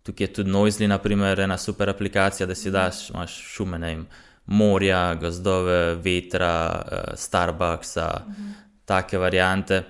Tukaj 0.04 0.28
je 0.28 0.34
tudi 0.34 0.52
Noisli, 0.52 0.88
naprimer, 0.88 1.40
ena 1.40 1.58
super 1.58 1.90
aplikacija, 1.90 2.48
da 2.48 2.56
si 2.56 2.72
daš 2.72 3.10
šume, 3.44 3.80
ne 3.80 3.88
vem, 3.88 4.08
morja, 4.46 5.16
gozdove, 5.20 5.96
vetra, 5.96 6.56
uh, 6.72 7.14
Starbucksa, 7.20 8.10
mhm. 8.28 8.52
take 8.86 9.18
variante 9.18 9.84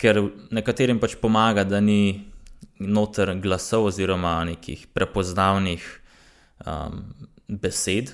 ker 0.00 0.20
nekaterim 0.50 1.00
pač 1.00 1.16
pomaga, 1.20 1.64
da 1.68 1.80
ni 1.84 2.29
noter 2.80 3.34
glasov 3.40 3.90
oziroma 3.90 4.44
nekih 4.44 4.86
prepoznavnih 4.92 5.84
um, 6.66 7.02
besed. 7.48 8.12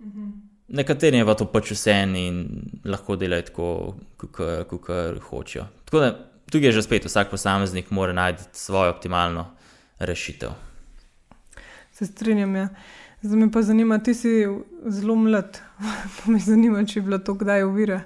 Mhm. 0.00 0.30
Nekaterim 0.68 1.22
je 1.22 1.26
pa 1.26 1.34
to 1.34 1.46
pač 1.48 1.70
vse 1.72 1.94
in 2.20 2.42
lahko 2.84 3.16
delajo 3.16 3.42
tako, 3.42 3.68
kot 4.16 5.22
hočejo. 5.30 5.64
Tako 5.84 6.00
da 6.00 6.10
tukaj 6.50 6.68
je 6.68 6.72
že 6.72 6.82
spet 6.82 7.04
vsak 7.04 7.30
posameznik 7.30 7.90
mora 7.90 8.12
najti 8.12 8.44
svojo 8.52 8.90
optimalno 8.90 9.46
rešitev. 9.98 10.50
Se 11.92 12.06
strinjam. 12.06 12.56
Ja. 12.56 12.68
Zdaj 13.22 13.38
me 13.38 13.52
pa 13.52 13.62
zanima, 13.62 13.98
ti 13.98 14.14
si 14.14 14.46
zelo 14.86 15.14
mlad, 15.16 15.58
pa 16.16 16.30
me 16.30 16.38
zanima, 16.38 16.84
če 16.86 16.98
je 16.98 17.02
bilo 17.02 17.18
to 17.18 17.34
kdaj 17.34 17.64
uvira. 17.64 18.02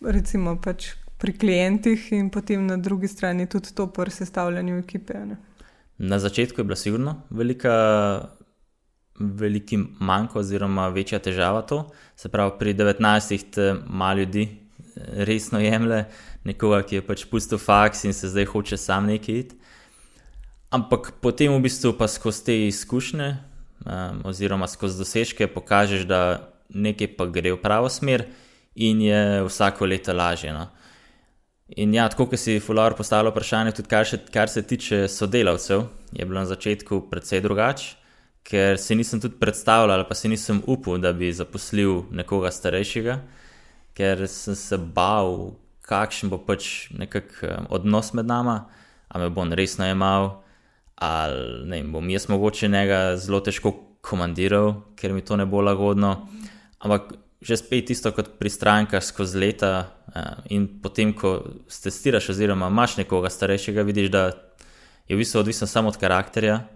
Recimo, 0.00 0.58
pač, 0.60 0.90
pri 1.20 1.36
klientih 1.36 2.12
in 2.16 2.30
potem 2.32 2.66
na 2.66 2.76
drugi 2.76 3.08
strani 3.08 3.46
tudi 3.46 3.74
to 3.76 3.86
pri 3.92 4.10
sestavljanju 4.10 4.78
ekipe. 4.78 5.14
Ne? 5.14 5.36
Na 5.98 6.18
začetku 6.18 6.60
je 6.60 6.64
bila 6.64 6.76
sigurno 6.76 7.22
velika, 7.30 7.74
veliki 9.18 9.78
manjko 10.00 10.40
oziroma 10.40 10.88
večja 10.88 11.18
težava 11.18 11.62
to. 11.62 11.82
Se 12.16 12.28
pravi, 12.28 12.56
pri 12.58 12.74
19-ih 12.74 13.44
te 13.52 13.74
malo 13.86 14.24
ljudi 14.24 14.46
eh, 14.48 15.24
resno 15.28 15.60
jemlje, 15.60 16.04
nekoga, 16.44 16.82
ki 16.82 17.00
je 17.00 17.06
pač 17.06 17.26
pustil 17.28 17.60
faks 17.60 18.04
in 18.08 18.16
se 18.16 18.32
zdaj 18.32 18.48
hoče 18.54 18.80
sam 18.80 19.12
nekaj 19.12 19.44
iti. 19.44 19.60
Ampak 20.70 21.12
potem 21.20 21.52
v 21.52 21.60
bistvu 21.66 21.92
pa 21.98 22.08
skozi 22.08 22.44
te 22.46 22.54
izkušnje 22.68 23.28
um, 23.84 24.20
oziroma 24.24 24.68
skozi 24.70 25.02
dosežke 25.02 25.48
pokažeš, 25.50 26.04
da 26.06 26.48
nekaj 26.70 27.16
pa 27.18 27.26
gre 27.26 27.52
v 27.52 27.58
pravo 27.60 27.88
smer 27.90 28.28
in 28.74 29.00
je 29.02 29.42
vsako 29.44 29.90
leto 29.90 30.14
lažje. 30.14 30.52
No? 30.54 30.68
In 31.76 31.94
ja, 31.94 32.08
tako 32.10 32.26
kot 32.26 32.40
si 32.42 32.58
Fular 32.58 32.96
postavil 32.98 33.30
vprašanje, 33.30 33.76
tudi 33.78 33.90
kar, 33.90 34.06
še, 34.08 34.18
kar 34.34 34.50
se 34.50 34.64
tiče 34.66 35.04
sodelavcev, 35.08 35.84
je 36.16 36.26
bilo 36.26 36.40
na 36.40 36.48
začetku 36.50 37.04
precej 37.10 37.44
drugače, 37.44 37.92
ker 38.42 38.80
si 38.80 38.96
nisem 38.98 39.20
tudi 39.22 39.38
predstavljal, 39.38 40.02
pa 40.08 40.16
si 40.18 40.32
nisem 40.32 40.64
upal, 40.66 40.98
da 40.98 41.12
bi 41.14 41.30
zaposlil 41.30 42.08
nekoga 42.10 42.50
starejšega, 42.50 43.20
ker 43.94 44.24
sem 44.26 44.58
se 44.58 44.80
bal, 44.80 45.52
kakšen 45.86 46.32
bo 46.32 46.40
pač 46.42 46.90
eh, 46.90 47.22
odnos 47.70 48.14
med 48.18 48.26
nama, 48.26 48.64
ali 49.08 49.28
me 49.28 49.34
bo 49.34 49.46
on 49.46 49.54
resno 49.54 49.86
imel, 49.86 50.32
ali 50.98 51.68
ne 51.70 51.78
vem, 51.78 51.94
bom 51.94 52.10
jaz 52.10 52.26
mogoče 52.30 52.68
njega 52.68 53.00
zelo 53.16 53.40
težko 53.46 53.76
komandiral, 54.02 54.74
ker 54.98 55.14
mi 55.14 55.22
to 55.22 55.38
ne 55.38 55.46
bo 55.46 55.62
lagodno. 55.62 56.16
Ampak 56.80 57.12
že 57.40 57.56
spet 57.56 57.90
isto 57.90 58.12
kot 58.12 58.36
pri 58.38 58.50
strankah 58.52 59.04
skozi 59.04 59.38
leta. 59.38 59.72
Eh, 60.14 60.54
in 60.56 60.68
potem, 60.82 61.14
ko 61.16 61.40
testiraš, 61.68 62.30
oziroma 62.34 62.68
imaš 62.68 62.96
nekoga 63.00 63.30
starejšega, 63.30 63.82
vidiš, 63.82 64.08
da 64.12 64.24
je 65.08 65.16
v 65.16 65.18
bistvu 65.18 65.40
odvisen 65.40 65.68
samo 65.68 65.88
od 65.88 65.96
karakterja 65.96 66.68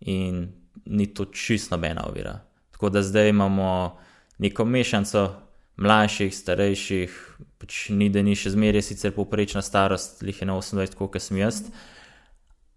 in 0.00 0.48
ni 0.84 1.06
to 1.06 1.24
čisto 1.24 1.76
nobena 1.76 2.06
ovira. 2.08 2.40
Tako 2.70 2.90
da 2.90 3.02
zdaj 3.02 3.28
imamo 3.28 3.98
neko 4.38 4.64
mešanico 4.64 5.34
mlajših, 5.76 6.34
starejših, 6.34 7.10
pač 7.58 7.88
ni 7.94 8.08
da 8.10 8.22
ni 8.22 8.34
še 8.34 8.50
zmeraj, 8.54 8.82
sicer 8.82 9.14
povprečna 9.14 9.62
starost, 9.62 10.22
jih 10.22 10.42
je 10.42 10.46
na 10.46 10.56
28, 10.58 10.98
kot 10.98 11.22
sem 11.22 11.38
jaz. 11.38 11.62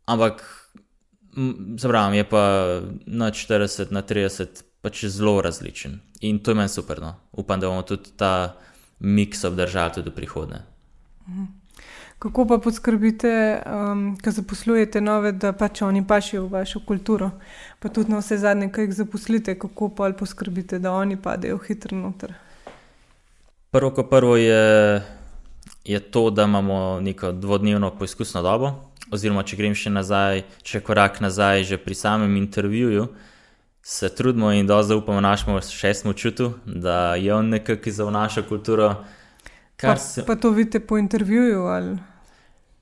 Ampak, 0.06 0.44
zabravim, 1.82 2.20
je 2.20 2.26
pa 2.30 2.44
na 3.06 3.32
40, 3.32 3.94
na 3.94 4.04
30 4.06 4.64
pač 4.82 5.06
zelo 5.06 5.42
različen. 5.42 6.00
In 6.22 6.40
to 6.40 6.52
je 6.52 6.56
meni 6.56 6.70
super. 6.70 7.02
No. 7.02 7.16
Upam, 7.32 7.60
da 7.60 7.68
bomo 7.68 7.82
tudi 7.82 8.12
ta 8.18 8.56
miks 9.00 9.44
obdržali 9.44 9.94
tudi 9.94 10.10
v 10.10 10.16
prihodnje. 10.16 10.62
Mhm. 11.30 11.46
Kako 12.22 12.46
pa 12.46 12.58
poskrbite, 12.58 13.62
um, 13.66 14.18
ko 14.24 14.32
zaposlujete 14.32 15.02
nove, 15.02 15.32
da 15.32 15.54
pač 15.58 15.82
oni 15.82 16.04
pašijo 16.08 16.44
v 16.46 16.52
vašo 16.54 16.80
kulturo, 16.86 17.32
pa 17.80 17.90
tudi 17.90 18.12
na 18.14 18.20
vse 18.22 18.38
zadnje, 18.38 18.68
ki 18.70 18.86
jih 18.86 18.94
zaposlite, 18.94 19.56
kako 19.58 19.90
pa 19.90 20.12
poskrbite, 20.14 20.80
da 20.80 20.92
oni 20.94 21.18
padejo 21.18 21.58
hitro 21.58 21.98
noter? 21.98 22.36
Prvo, 23.72 23.90
kot 23.90 24.10
prvo 24.10 24.38
je, 24.38 25.02
je 25.86 26.00
to, 26.00 26.30
da 26.30 26.44
imamo 26.44 27.00
neko 27.02 27.32
dvodnevno 27.32 27.90
poizkusno 27.98 28.46
dobo, 28.46 28.70
oziroma 29.12 29.42
če 29.42 29.58
grem 29.58 29.74
še 29.74 29.90
nazaj, 29.90 30.44
če 30.62 30.84
korak 30.86 31.24
nazaj, 31.26 31.64
že 31.74 31.82
pri 31.82 31.98
samem 31.98 32.38
intervjuju, 32.38 33.08
se 33.84 34.16
trudimo 34.16 34.52
in 34.52 34.68
da 34.68 34.84
zaupamo 34.84 35.22
našemu 35.22 35.62
šestemu 35.62 36.14
čutu, 36.14 36.54
da 36.66 37.16
je 37.16 37.34
on 37.34 37.50
nekako 37.50 37.92
za 37.92 38.10
našo 38.10 38.44
kulturo. 38.44 38.96
Pa, 39.82 39.96
se... 39.96 40.26
pa 40.26 40.36
to 40.36 40.50
vidite 40.50 40.80
po 40.80 40.98
intervjuju? 40.98 41.62
Ali... 41.62 41.98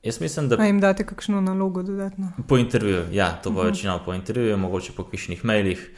Jaz 0.03 0.21
mislim, 0.21 0.49
da. 0.49 0.55
A 0.59 0.65
jim 0.65 0.79
date 0.79 1.05
kakšno 1.05 1.41
nalogo 1.41 1.83
dodatno? 1.83 2.31
Po 2.47 2.57
intervjuju, 2.57 3.05
ja, 3.11 3.31
to 3.43 3.51
bo 3.51 3.59
uh 3.59 3.65
-huh. 3.65 3.69
večino 3.69 4.01
po 4.05 4.13
intervjuju, 4.13 4.57
mogoče 4.57 4.91
po 4.97 5.03
pišnih 5.03 5.45
mailih. 5.45 5.91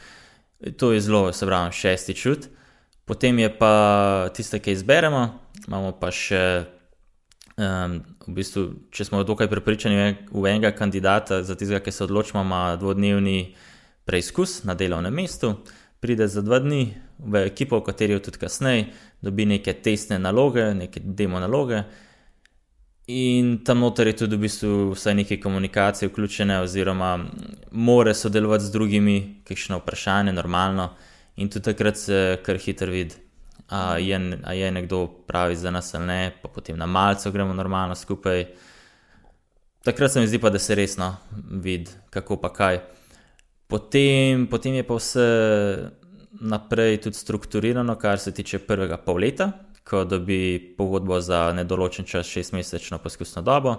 To 0.76 0.92
je 0.92 1.00
zelo, 1.00 1.32
se 1.32 1.46
pravi, 1.46 1.72
šesti 1.72 2.14
čut. 2.14 2.48
Potem 3.04 3.38
je 3.38 3.58
pa 3.58 4.28
tiste, 4.34 4.58
ki 4.58 4.72
izberemo, 4.72 5.38
imamo 5.66 5.92
pa 5.92 6.10
še. 6.10 6.64
Um, 7.56 8.00
v 8.26 8.32
bistvu, 8.32 8.70
če 8.90 9.04
smo 9.04 9.24
dokaj 9.24 9.48
prepričani 9.48 10.16
v 10.32 10.46
enega 10.46 10.70
kandidata, 10.70 11.42
za 11.42 11.54
tistega, 11.54 11.80
ki 11.84 11.92
se 11.92 12.04
odločimo, 12.04 12.42
ima 12.42 12.76
dvodnevni 12.76 13.54
preizkus 14.04 14.64
na 14.64 14.74
delovnem 14.74 15.14
mestu, 15.14 15.54
pride 16.00 16.28
za 16.28 16.42
dva 16.42 16.58
dni 16.58 16.94
v 17.18 17.46
ekipo, 17.46 17.78
v 17.78 17.86
kateri 17.86 18.12
je 18.12 18.22
tudi 18.22 18.38
kasneje, 18.42 18.86
dobi 19.22 19.46
neke 19.46 19.72
testne 19.72 20.18
naloge, 20.18 20.74
neke 20.74 21.00
demo 21.00 21.40
naloge. 21.40 21.84
In 23.06 23.58
tam 23.64 23.82
noter 23.82 24.06
je 24.06 24.16
tudi 24.22 24.36
v 24.36 24.46
bistvu 24.46 24.70
vsaj 24.94 25.14
neke 25.14 25.40
komunikacije 25.40 26.08
vključene, 26.08 26.60
oziroma 26.62 27.18
more 27.70 28.14
sodelovati 28.14 28.64
z 28.64 28.72
drugimi, 28.72 29.16
kakšno 29.44 29.78
vprašanje, 29.78 30.32
normalno. 30.32 30.90
In 31.36 31.50
tudi 31.50 31.64
takrat 31.70 31.96
se 31.96 32.38
kar 32.42 32.58
hitro 32.58 32.90
vidi, 32.90 33.14
a 33.68 33.98
je, 33.98 34.18
a 34.44 34.52
je 34.52 34.70
nekdo 34.70 35.06
pravi 35.26 35.56
za 35.56 35.70
nas 35.70 35.94
ali 35.94 36.06
ne, 36.06 36.32
pa 36.42 36.48
potem 36.48 36.78
na 36.78 36.86
malce 36.86 37.30
gremo 37.30 37.54
normalno 37.54 37.94
skupaj. 37.94 38.46
Takrat 39.82 40.12
se 40.12 40.20
mi 40.20 40.26
zdi 40.26 40.38
pa, 40.38 40.50
da 40.50 40.58
se 40.58 40.74
resno 40.74 41.16
vidi, 41.50 41.90
kako 42.10 42.36
pa 42.36 42.52
kaj. 42.52 42.80
Potem, 43.72 44.46
potem 44.52 44.74
je 44.76 44.84
pa 44.84 44.96
vse 45.00 45.28
naprej 46.44 46.98
tudi 47.06 47.16
strukturirano, 47.16 47.96
kar 47.96 48.18
se 48.20 48.34
tiče 48.36 48.58
prvega 48.68 48.98
pol 49.00 49.22
leta, 49.24 49.48
ko 49.84 50.04
dobi 50.04 50.74
pogodbo 50.76 51.20
za 51.20 51.52
nedoločen 51.56 52.04
čas, 52.04 52.28
šestmesečno 52.28 52.98
poskusno 53.00 53.42
dobo. 53.42 53.76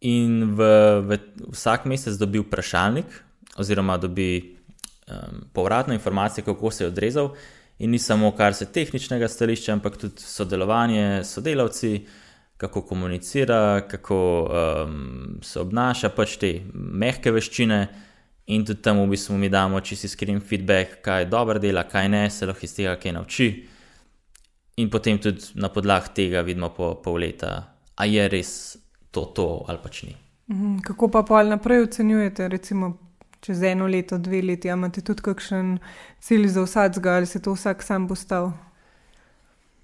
In 0.00 0.54
v, 0.56 0.68
v 1.04 1.18
vsak 1.52 1.84
mesec 1.84 2.16
dobi 2.20 2.40
vprašalnik, 2.40 3.12
oziroma 3.60 3.98
dobi 4.00 4.40
um, 4.40 5.44
povratno 5.52 5.94
informacijo, 5.94 6.44
kako 6.44 6.70
se 6.70 6.84
je 6.84 6.88
odrezal. 6.88 7.34
In 7.78 7.90
ni 7.90 7.98
samo 7.98 8.32
kar 8.32 8.54
se 8.54 8.70
tehničnega 8.72 9.28
stališča, 9.28 9.72
ampak 9.72 9.96
tudi 10.00 10.24
sodelovanje 10.24 11.20
s 11.24 11.36
sodelavci, 11.36 12.06
kako 12.56 12.82
komunicira, 12.82 13.84
kako 13.88 14.48
um, 14.48 15.38
se 15.42 15.60
obnaša, 15.60 16.08
pač 16.08 16.36
te 16.40 16.54
mehke 16.72 17.32
veščine. 17.34 17.80
In 18.46 18.64
tudi 18.64 18.82
tam 18.82 19.00
v 19.00 19.08
bistvu 19.08 19.38
mi 19.40 19.48
damo 19.48 19.80
čisto 19.80 20.06
iskren 20.06 20.40
feedback, 20.40 21.00
kaj 21.02 21.26
dobro 21.32 21.58
dela, 21.58 21.86
kaj 21.88 22.08
ne, 22.08 22.30
se 22.30 22.46
lahko 22.46 22.66
iz 22.66 22.74
tega 22.76 22.96
kaj 23.00 23.12
nauči. 23.16 23.48
In 24.76 24.90
potem 24.90 25.18
tudi 25.18 25.54
na 25.54 25.70
podlagi 25.72 26.12
tega 26.14 26.42
vidimo 26.44 26.68
po 26.74 26.94
pol 27.00 27.22
leta, 27.22 27.54
a 27.96 28.04
je 28.04 28.28
res 28.28 28.76
to, 29.10 29.24
to 29.24 29.64
ali 29.68 29.80
pač 29.82 30.02
ni. 30.02 30.16
Mhm, 30.52 30.78
kako 30.84 31.08
pa 31.08 31.22
pa 31.22 31.42
naprej 31.42 31.86
ocenjujete, 31.86 32.48
recimo 32.48 32.98
čez 33.40 33.62
eno 33.62 33.86
leto, 33.86 34.18
dve 34.18 34.42
leti, 34.42 34.68
imate 34.68 35.00
tudi 35.00 35.22
kakšen 35.24 35.78
cilj 36.20 36.48
za 36.48 36.64
vsakega 36.64 37.16
ali 37.16 37.26
se 37.26 37.42
to 37.42 37.52
vsak 37.52 37.82
sam 37.82 38.08
postavi? 38.08 38.52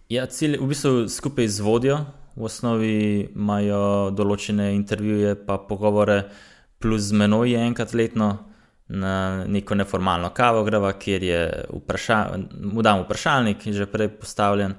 Ja, 0.09 0.27
cilj 0.27 0.59
v 0.61 0.69
bistvu 0.69 1.09
skupaj 1.09 1.49
z 1.49 1.65
vodjo 1.65 1.99
v 2.37 2.45
osnovi 2.49 2.95
imajo 3.35 4.11
določene 4.17 4.73
intervjuje, 4.75 5.35
pa 5.47 5.59
pogovore, 5.69 6.25
plus 6.81 7.11
z 7.11 7.19
menoj 7.21 7.55
enkrat 7.61 7.93
letno 7.95 8.50
na 8.91 9.45
neko 9.47 9.75
neformalno 9.75 10.31
kavo, 10.35 10.65
greva, 10.65 10.93
kjer 10.93 11.23
je 11.23 11.43
vpraša, 11.71 12.25
mu 12.61 12.83
dam 12.83 13.05
vprašalnik, 13.05 13.69
že 13.71 13.87
prej 13.87 14.09
postavljen. 14.09 14.75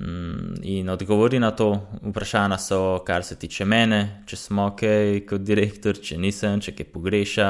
Mm, 0.00 0.60
in 0.62 0.88
odgovori 0.88 1.38
na 1.38 1.50
to 1.50 1.88
vprašanje 2.02 2.58
so, 2.58 2.98
kar 3.06 3.24
se 3.24 3.36
tiče 3.36 3.64
mene, 3.64 4.22
če 4.26 4.36
sem 4.36 4.58
ok 4.58 4.82
kot 5.28 5.42
direktor, 5.42 5.98
če 5.98 6.18
nisem, 6.20 6.60
če 6.60 6.76
kaj 6.76 6.86
pogreša, 6.92 7.48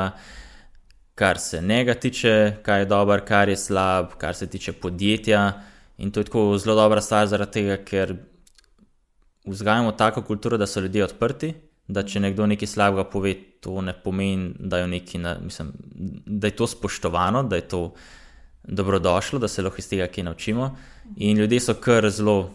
kar 1.15 1.39
se 1.39 1.61
njega 1.63 1.95
tiče, 1.95 2.63
kaj 2.63 2.81
je 2.81 2.89
dobro, 2.91 3.19
kar 3.27 3.49
je 3.49 3.57
slab, 3.57 4.15
kar 4.19 4.35
se 4.35 4.47
tiče 4.47 4.73
podjetja. 4.73 5.43
In 5.99 6.11
to 6.11 6.21
je 6.21 6.31
tako 6.31 6.57
zelo 6.59 6.79
dobra 6.79 7.03
stvar, 7.05 7.27
zaradi 7.29 7.59
tega, 7.59 7.77
ker 7.85 8.15
vzgajamo 9.45 9.93
tako 9.93 10.23
kulturo, 10.23 10.57
da 10.57 10.67
so 10.67 10.81
ljudje 10.81 11.05
odprti. 11.05 11.53
Da, 11.91 12.05
če 12.07 12.21
nekdo 12.23 12.47
nekaj 12.47 12.69
slabega 12.71 13.05
pove, 13.11 13.35
to 13.61 13.81
ne 13.83 13.95
pomeni, 14.05 14.53
da, 14.59 14.85
na, 14.87 15.35
mislim, 15.43 15.73
da 16.27 16.47
je 16.47 16.57
to 16.57 16.67
spoštovano, 16.71 17.43
da 17.43 17.59
je 17.59 17.67
to 17.69 17.81
dobrodošlo, 18.65 19.39
da 19.39 19.49
se 19.49 19.63
lahko 19.63 19.83
iz 19.83 19.89
tega 19.89 20.07
kaj 20.07 20.25
naučimo. 20.25 20.71
In 21.17 21.39
ljudje 21.39 21.61
so 21.61 21.75
kar 21.75 22.11
zelo 22.11 22.51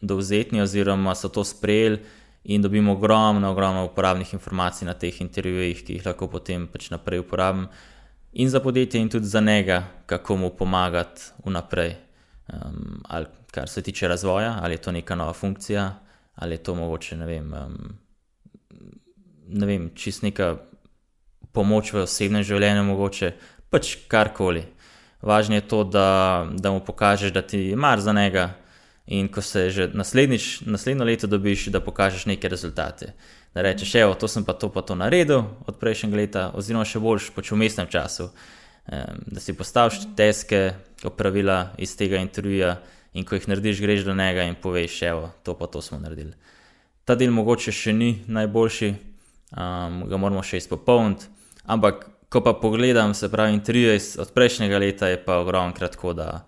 dovzetni, 0.00 0.62
oziroma 0.62 1.14
so 1.14 1.28
to 1.28 1.44
sprejeli, 1.44 2.00
in 2.44 2.62
dobimo 2.62 2.92
ogromno, 2.92 3.50
ogromno 3.50 3.84
uporabnih 3.84 4.34
informacij 4.34 4.86
na 4.86 4.94
teh 4.94 5.20
intervjujih, 5.20 5.84
ki 5.84 5.98
jih 5.98 6.06
lahko 6.06 6.28
potem 6.32 6.66
pač 6.72 6.88
naprej 6.90 7.20
uporabim. 7.20 7.68
In 8.32 8.48
za 8.48 8.60
podjetje, 8.60 9.00
in 9.00 9.10
tudi 9.10 9.26
za 9.26 9.40
njega, 9.40 9.82
kako 10.06 10.36
mu 10.36 10.50
pomagati 10.50 11.32
vnaprej. 11.44 11.96
Um, 12.52 13.02
ali 13.08 13.26
kar 13.50 13.68
se 13.68 13.82
tiče 13.82 14.08
razvoja, 14.08 14.58
ali 14.62 14.74
je 14.74 14.78
to 14.78 14.92
neka 14.92 15.14
nova 15.14 15.32
funkcija, 15.32 15.94
ali 16.34 16.54
je 16.54 16.62
to 16.62 16.74
mogoče, 16.74 17.16
ne 17.16 17.26
vem, 17.26 17.52
um, 17.52 17.98
ne 19.50 19.66
vem 19.66 19.90
čist 19.94 20.22
neka 20.22 20.56
pomoč 21.52 21.92
v 21.92 22.04
osebnem 22.04 22.44
življenju, 22.46 22.86
mogoče 22.86 23.32
pač 23.70 23.96
karkoli. 24.10 24.64
Važno 25.22 25.58
je 25.58 25.66
to, 25.68 25.82
da, 25.84 26.46
da 26.56 26.72
mu 26.72 26.80
pokažeš, 26.80 27.34
da 27.34 27.42
ti 27.42 27.58
je 27.70 27.76
mar 27.76 28.00
za 28.00 28.12
njega, 28.16 28.54
in 29.10 29.28
ko 29.28 29.42
se 29.42 29.70
že 29.70 29.90
naslednjo 29.94 31.04
leto 31.04 31.26
dobiš, 31.26 31.66
da 31.66 31.80
pokažeš 31.80 32.26
neke 32.26 32.48
rezultate. 32.48 33.12
Da 33.54 33.62
rečeš, 33.62 33.94
evo, 33.94 34.14
to 34.14 34.28
sem 34.28 34.44
pa 34.44 34.52
to, 34.52 34.70
pa 34.70 34.82
to 34.86 34.94
naredil 34.94 35.42
od 35.66 35.78
prejšnjega 35.80 36.16
leta, 36.16 36.44
oziroma 36.54 36.86
še 36.86 37.02
boljš 37.02 37.32
pač 37.34 37.50
v 37.50 37.58
mestnem 37.58 37.90
času. 37.90 38.30
Da 38.86 39.42
si 39.42 39.52
postaviš 39.52 40.06
teske, 40.16 40.72
opravila 41.04 41.74
iz 41.78 41.96
tega 41.98 42.22
intervjuja, 42.22 42.78
in 43.14 43.26
ko 43.26 43.34
jih 43.34 43.48
narediš, 43.50 43.82
greš 43.82 44.06
do 44.06 44.14
njega 44.14 44.46
in 44.46 44.54
poveš, 44.54 45.02
evo, 45.02 45.30
to 45.42 45.58
pa 45.58 45.66
to 45.66 45.82
smo 45.82 45.98
naredili. 45.98 46.32
Ta 47.04 47.16
del 47.18 47.32
mogoče 47.34 47.72
še 47.74 47.92
ni 47.92 48.12
najboljši, 48.30 48.94
um, 49.56 50.04
ga 50.08 50.16
moramo 50.16 50.42
še 50.42 50.60
izpopolniti, 50.62 51.28
ampak 51.64 52.06
ko 52.30 52.40
pa 52.40 52.54
pogledam, 52.54 53.14
se 53.14 53.28
pravi, 53.28 53.54
intervjuje 53.54 53.98
od 54.22 54.32
prejšnjega 54.32 54.78
leta, 54.78 55.08
je 55.10 55.18
pa 55.24 55.40
ogromno 55.42 55.74
kratko, 55.74 56.12
da 56.14 56.46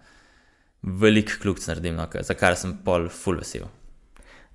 velik 0.83 1.39
kljub 1.43 1.59
naredim, 1.67 1.97
no, 1.99 2.07
za 2.21 2.35
kar 2.35 2.57
sem 2.57 2.77
pol 2.85 3.09
full 3.09 3.43
vesel. 3.43 3.67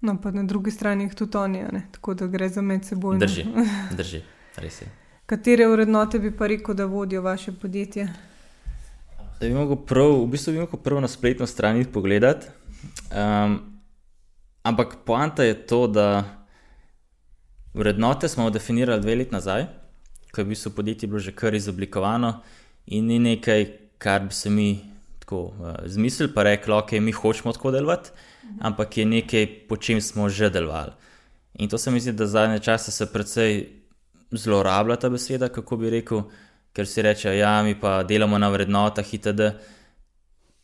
No, 0.02 0.16
pa 0.22 0.32
na 0.32 0.44
drugi 0.44 0.72
strani 0.72 1.08
jih 1.08 1.16
tudi 1.16 1.38
oni, 1.38 1.66
tako 1.92 2.14
da 2.14 2.28
gre 2.28 2.50
za 2.50 2.62
med 2.62 2.86
seboj. 2.86 3.18
Drži, 3.20 3.46
drži, 4.00 4.22
res 4.62 4.82
je. 4.82 4.90
Katere 5.28 5.68
vrednote 5.68 6.20
bi 6.20 6.32
pa 6.32 6.48
rekel, 6.48 6.76
da 6.76 6.86
vodijo 6.86 7.22
vaše 7.22 7.52
podjetje? 7.52 8.08
Da 9.40 9.48
bi 9.48 9.54
lahko 9.54 9.76
prav, 9.76 10.14
v 10.22 10.28
bistvu 10.32 10.54
bi 10.54 10.62
lahko 10.64 10.78
prvo 10.78 11.02
na 11.04 11.08
spletno 11.08 11.48
stran 11.48 11.84
pogledati. 11.94 12.48
Um, 13.12 13.60
ampak 14.64 14.96
poanta 15.06 15.44
je 15.44 15.58
to, 15.68 15.88
da 15.88 16.37
vrednote 17.78 18.28
smo 18.28 18.50
definirali 18.50 19.02
dve 19.02 19.16
leti 19.16 19.36
nazaj 19.36 19.68
ko 20.38 20.42
je 20.42 20.46
v 20.46 20.54
bistvu 20.54 20.72
podjetje 20.72 21.08
bilo 21.10 21.20
že 21.20 21.32
kar 21.32 21.56
izoblikovano 21.56 22.42
in 22.88 23.08
ni 23.10 23.20
nekaj, 23.20 23.66
kar 23.98 24.22
bi 24.28 24.34
se 24.34 24.50
mi 24.50 24.80
tako 25.20 25.40
uh, 25.50 25.74
zmislili, 25.86 26.34
pa 26.34 26.44
rekli, 26.44 26.74
ok, 26.74 26.92
mi 27.02 27.12
hočemo 27.12 27.54
tako 27.54 27.72
delovati, 27.72 28.10
ampak 28.62 28.98
je 28.98 29.06
nekaj, 29.06 29.48
po 29.68 29.78
čem 29.78 30.02
smo 30.02 30.30
že 30.30 30.50
delovali. 30.50 30.92
In 31.58 31.70
to 31.70 31.78
se 31.78 31.92
mi 31.92 32.00
zdi, 32.00 32.12
da 32.12 32.28
zadnje 32.28 32.60
čase 32.60 32.92
se 32.92 33.10
precej 33.14 33.66
zlorablja 34.32 34.96
ta 34.96 35.10
beseda, 35.10 35.50
kako 35.50 35.78
bi 35.78 35.90
rekel, 35.90 36.22
ker 36.74 36.88
si 36.88 37.02
reče, 37.02 37.34
ja, 37.38 37.64
mi 37.64 37.74
pa 37.80 38.04
delamo 38.04 38.38
na 38.38 38.50
vrednotah 38.50 39.14
itd. 39.14 39.52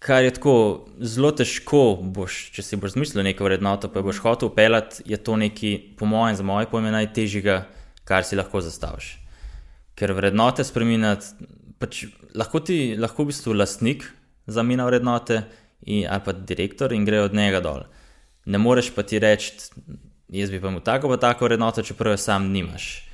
Kar 0.03 0.25
je 0.25 0.33
tako 0.35 0.55
zelo 0.99 1.31
težko, 1.31 1.95
boš, 2.03 2.49
če 2.51 2.65
si 2.65 2.79
boš 2.79 2.97
zmislil 2.97 3.23
neko 3.23 3.47
vrednoto, 3.47 3.87
pa 3.87 4.03
boš 4.03 4.19
hotel 4.25 4.51
upeljati, 4.51 5.05
je 5.07 5.15
to 5.15 5.39
nekaj, 5.39 5.77
po 5.95 6.09
mojem, 6.09 6.35
za 6.35 6.43
moje 6.43 6.67
pojme, 6.67 6.91
najtežjega, 6.91 7.61
kar 8.03 8.27
si 8.27 8.35
lahko 8.35 8.59
zastaviš 8.59 9.23
ker 9.99 10.13
vrednote 10.17 10.65
spremenjati. 10.65 11.49
Pač 11.81 12.05
lahko 12.37 12.61
ti, 12.63 12.95
lahko 12.99 13.25
v 13.25 13.33
bistvu 13.33 13.55
lastnik 13.57 14.05
zamenja 14.47 14.85
vrednote, 14.87 15.43
in, 15.83 16.07
ali 16.07 16.23
pa 16.23 16.33
direktor 16.33 16.93
in 16.95 17.05
gre 17.07 17.23
od 17.25 17.35
njega 17.35 17.59
dol. 17.63 17.83
Ne 18.45 18.59
moreš 18.59 18.91
pa 18.95 19.03
ti 19.07 19.19
reči, 19.23 19.53
jaz 20.33 20.51
bi 20.51 20.61
pa 20.63 20.71
mu 20.71 20.83
tako 20.83 21.11
pa 21.11 21.19
tako 21.19 21.49
vrednoto, 21.49 21.83
čeprav 21.83 22.15
jo 22.15 22.21
sam 22.21 22.49
nimaš. 22.51 23.05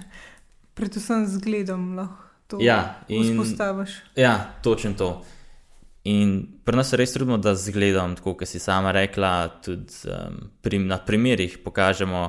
Predvsem 0.76 1.26
z 1.26 1.40
gledom 1.42 1.94
lahko 1.96 2.24
to 2.46 2.58
ja, 2.62 3.00
vzpostaviš. 3.08 3.90
Ja, 4.14 4.52
točno 4.62 4.92
to. 4.94 5.10
In 6.06 6.60
pri 6.64 6.78
nas 6.78 6.92
se 6.92 6.98
res 7.00 7.12
trudimo, 7.12 7.38
da 7.42 7.56
z 7.58 7.72
gledom, 7.74 8.14
tako 8.14 8.36
kot 8.38 8.48
si 8.48 8.60
sama 8.62 8.92
rekla, 8.94 9.48
tudi 9.64 10.06
um, 10.06 10.38
pri, 10.62 10.78
na 10.78 11.00
primerih 11.02 11.58
pokažemo, 11.64 12.22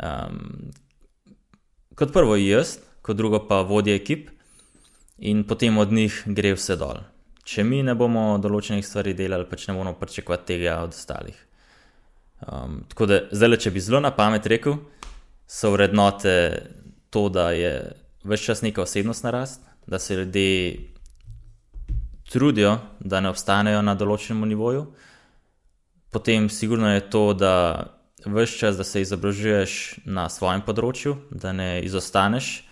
um, 0.00 0.38
kot 1.98 2.14
prvo 2.14 2.38
jaz, 2.40 2.78
kot 3.04 3.18
drugo 3.18 3.42
pa 3.44 3.60
vodje 3.68 3.98
ekip, 4.00 4.30
in 5.18 5.44
potem 5.44 5.76
od 5.78 5.92
njih 5.92 6.22
gre 6.24 6.54
vse 6.56 6.78
dol. 6.80 7.02
Če 7.44 7.64
mi 7.68 7.82
ne 7.84 7.92
bomo 7.98 8.38
določenih 8.40 8.84
stvari 8.86 9.16
delali, 9.18 9.48
pač 9.48 9.68
ne 9.68 9.76
moramo 9.76 9.98
pričakovati 10.00 10.48
tega 10.54 10.80
od 10.86 10.96
ostalih. 10.96 11.36
Um, 12.48 12.82
tako 12.88 13.08
da, 13.10 13.22
zdaj, 13.32 13.58
če 13.66 13.72
bi 13.74 13.82
zelo 13.82 14.00
na 14.04 14.14
pamet 14.16 14.46
rekel, 14.48 14.78
so 15.48 15.72
vrednote 15.74 16.36
to, 17.12 17.28
da 17.32 17.50
je 17.56 17.74
vse 18.24 18.44
čas 18.52 18.64
neka 18.64 18.84
osebnostna 18.84 19.32
rast, 19.36 19.64
da 19.88 19.98
se 19.98 20.16
ljudje 20.16 20.96
trudijo, 22.30 22.78
da 23.00 23.20
ne 23.20 23.32
obstanejo 23.32 23.82
na 23.82 23.94
določenem 23.94 24.48
nivoju. 24.48 24.86
Potem, 26.10 26.48
sigurno 26.48 26.92
je 26.94 27.04
to, 27.10 27.32
da 27.32 27.54
vse 28.24 28.58
čas, 28.58 28.76
da 28.76 28.84
se 28.84 29.02
izobražuješ 29.04 30.04
na 30.04 30.28
svojem 30.28 30.64
področju, 30.64 31.16
da 31.30 31.52
ne 31.52 31.78
izostaneš 31.84 32.68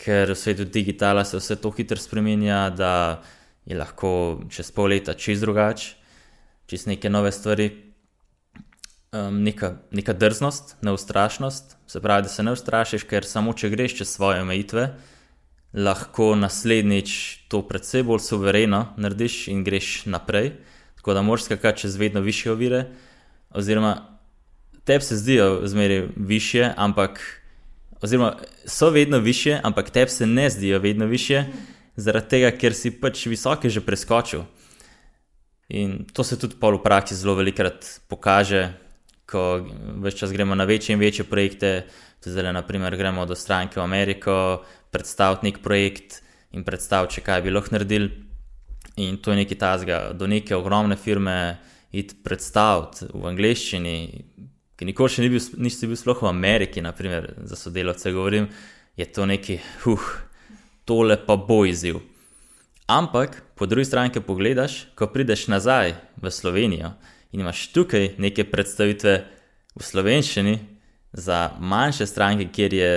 ker 0.00 0.32
v 0.32 0.38
svetu 0.38 0.64
digitala 0.64 1.24
se 1.24 1.36
vse 1.36 1.56
to 1.60 1.70
hitro 1.76 2.00
spremenja, 2.00 2.70
da 2.72 3.20
je 3.68 3.76
lahko 3.76 4.40
čez 4.48 4.72
pol 4.72 4.90
leta 4.94 5.14
čez 5.14 5.44
drugače, 5.44 5.94
čez 6.66 6.86
neke 6.88 7.12
nove 7.12 7.32
stvari. 7.32 7.70
Um, 9.10 9.40
neka, 9.42 9.74
neka 9.90 10.14
drznost, 10.14 10.76
neustrašnost, 10.86 11.74
se 11.86 12.00
pravi, 12.00 12.22
da 12.22 12.28
se 12.30 12.44
ne 12.46 12.52
ustrašiš, 12.54 13.04
ker 13.10 13.26
samo 13.26 13.52
če 13.58 13.72
greš 13.72 13.96
čez 13.98 14.12
svoje 14.14 14.38
omejitve, 14.44 14.84
lahko 15.74 16.34
naslednjič 16.34 17.36
to 17.48 17.62
predvsej 17.62 18.02
bolj 18.02 18.24
suvereno 18.26 18.86
narediš 18.96 19.48
in 19.48 19.64
greš 19.64 20.06
naprej. 20.06 20.52
Tako 20.96 21.14
da 21.14 21.22
moraš 21.22 21.44
skakati 21.44 21.80
čez 21.80 21.96
vedno 21.96 22.20
više 22.20 22.52
ovire, 22.52 22.84
oziroma 23.50 24.18
tebi 24.84 25.04
se 25.04 25.16
zdijo 25.16 25.60
zmeraj 25.64 26.06
više, 26.16 26.72
ampak 26.76 27.20
oziroma 28.00 28.36
so 28.66 28.90
vedno 28.90 29.18
više, 29.18 29.60
ampak 29.62 29.90
tebi 29.90 30.10
se 30.10 30.26
ne 30.26 30.50
zdijo 30.50 30.78
vedno 30.78 31.06
više, 31.06 31.44
zaradi 31.96 32.28
tega, 32.28 32.50
ker 32.50 32.74
si 32.74 32.90
pač 32.90 33.26
visoke 33.26 33.70
že 33.70 33.80
preskočil. 33.80 34.44
In 35.68 36.04
to 36.12 36.24
se 36.24 36.38
tudi 36.38 36.56
v 36.60 36.82
praksi 36.82 37.14
zelo 37.14 37.34
velikokrat 37.34 38.00
pokaže, 38.08 38.72
ko 39.30 39.42
več 40.02 40.18
čas 40.20 40.32
gremo 40.34 40.56
na 40.58 40.66
večje 40.68 40.94
in 40.94 41.00
večje 41.00 41.24
projekte. 41.28 41.84
Zdaj, 42.20 42.52
naprimer, 42.52 42.96
gremo 43.00 43.24
do 43.26 43.34
stranke 43.38 43.80
v 43.80 43.84
Ameriko, 43.84 44.34
predstaviti 44.92 45.46
nek 45.48 45.62
projekt 45.64 46.20
in 46.52 46.66
predstaviti, 46.66 47.22
kaj 47.24 47.42
bi 47.46 47.54
lahko 47.54 47.76
naredili. 47.76 48.10
In 49.00 49.16
to 49.22 49.32
je 49.32 49.40
nekaj 49.40 49.58
tazga, 49.58 49.98
do 50.12 50.26
neke 50.28 50.56
ogromne 50.56 50.96
firme, 51.00 51.56
iti 51.92 52.18
predstaviti 52.24 53.08
v 53.14 53.24
angleščini, 53.30 53.94
ki 54.76 54.88
nikoli 54.88 55.14
še 55.14 55.24
ni 55.24 55.30
bil, 55.32 55.46
nisi 55.62 55.88
bil 55.88 55.96
sploh 55.96 56.20
v 56.26 56.28
Ameriki, 56.28 56.82
naprimer, 56.84 57.30
za 57.48 57.56
sodelavce 57.56 58.12
govorim, 58.12 58.50
je 58.98 59.06
to 59.08 59.24
neki, 59.30 59.56
huh, 59.86 60.10
tole 60.84 61.16
pa 61.24 61.38
bo 61.40 61.62
izziv. 61.64 62.02
Ampak 62.90 63.38
po 63.54 63.70
drugi 63.70 63.86
strani, 63.86 64.12
ko 64.12 64.20
pogledaš, 64.26 64.90
ko 64.98 65.06
prideš 65.08 65.46
nazaj 65.48 65.94
v 66.20 66.32
Slovenijo 66.34 66.92
in 67.32 67.40
imaš 67.40 67.68
tukaj 67.72 68.14
neke 68.18 68.44
predstavitve 68.50 69.14
v 69.74 69.82
slovenščini 69.82 70.58
za 71.12 71.50
manjše 71.60 72.06
stranke, 72.06 72.48
kjer 72.52 72.74
je 72.74 72.90